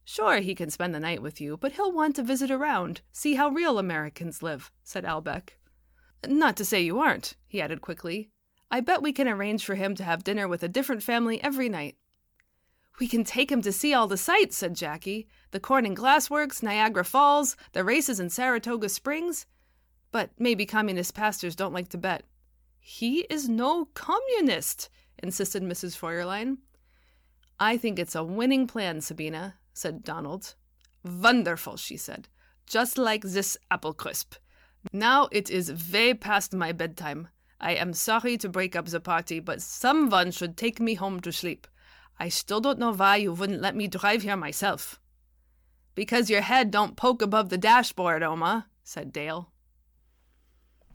Sure, 0.04 0.40
he 0.40 0.54
can 0.54 0.70
spend 0.70 0.94
the 0.94 1.00
night 1.00 1.22
with 1.22 1.40
you, 1.40 1.56
but 1.56 1.72
he'll 1.72 1.90
want 1.90 2.14
to 2.16 2.22
visit 2.22 2.50
around, 2.50 3.00
see 3.12 3.34
how 3.34 3.48
real 3.48 3.78
Americans 3.78 4.42
live, 4.42 4.70
said 4.82 5.04
Al 5.04 5.22
Beck. 5.22 5.56
Not 6.28 6.56
to 6.56 6.64
say 6.64 6.82
you 6.82 6.98
aren't, 6.98 7.34
he 7.46 7.62
added 7.62 7.80
quickly. 7.80 8.30
I 8.70 8.80
bet 8.80 9.02
we 9.02 9.12
can 9.12 9.28
arrange 9.28 9.64
for 9.64 9.74
him 9.74 9.94
to 9.94 10.04
have 10.04 10.24
dinner 10.24 10.46
with 10.46 10.62
a 10.62 10.68
different 10.68 11.02
family 11.02 11.42
every 11.42 11.68
night. 11.68 11.96
We 13.00 13.08
can 13.08 13.24
take 13.24 13.50
him 13.50 13.60
to 13.62 13.72
see 13.72 13.92
all 13.92 14.06
the 14.06 14.16
sights, 14.16 14.56
said 14.56 14.74
Jackie. 14.74 15.26
The 15.50 15.60
Corning 15.60 15.94
Glass 15.94 16.30
Works, 16.30 16.62
Niagara 16.62 17.04
Falls, 17.04 17.56
the 17.72 17.82
races 17.82 18.20
in 18.20 18.30
Saratoga 18.30 18.88
Springs. 18.88 19.46
But 20.12 20.30
maybe 20.38 20.64
communist 20.64 21.14
pastors 21.14 21.56
don't 21.56 21.72
like 21.72 21.88
to 21.88 21.98
bet. 21.98 22.24
He 22.78 23.20
is 23.30 23.48
no 23.48 23.86
communist, 23.94 24.90
insisted 25.22 25.62
Mrs. 25.62 25.98
Feuerlein. 25.98 26.58
I 27.58 27.76
think 27.76 27.98
it's 27.98 28.14
a 28.14 28.22
winning 28.22 28.66
plan, 28.66 29.00
Sabina, 29.00 29.56
said 29.72 30.04
Donald. 30.04 30.54
Wonderful, 31.04 31.76
she 31.76 31.96
said. 31.96 32.28
Just 32.66 32.96
like 32.96 33.22
this 33.22 33.56
apple 33.70 33.92
crisp. 33.92 34.34
Now 34.92 35.28
it 35.32 35.50
is 35.50 35.92
way 35.92 36.14
past 36.14 36.54
my 36.54 36.72
bedtime. 36.72 37.28
I 37.60 37.72
am 37.72 37.92
sorry 37.92 38.36
to 38.38 38.48
break 38.48 38.76
up 38.76 38.86
the 38.86 39.00
party, 39.00 39.40
but 39.40 39.62
someone 39.62 40.30
should 40.30 40.56
take 40.56 40.78
me 40.78 40.94
home 40.94 41.20
to 41.20 41.32
sleep. 41.32 41.66
I 42.18 42.28
still 42.28 42.60
don't 42.60 42.78
know 42.78 42.92
why 42.92 43.16
you 43.16 43.32
wouldn't 43.32 43.62
let 43.62 43.74
me 43.74 43.88
drive 43.88 44.22
here 44.22 44.36
myself. 44.36 45.00
Because 45.94 46.30
your 46.30 46.42
head 46.42 46.70
don't 46.70 46.96
poke 46.96 47.22
above 47.22 47.48
the 47.48 47.58
dashboard, 47.58 48.22
Oma, 48.22 48.66
said 48.82 49.12
Dale. 49.12 49.52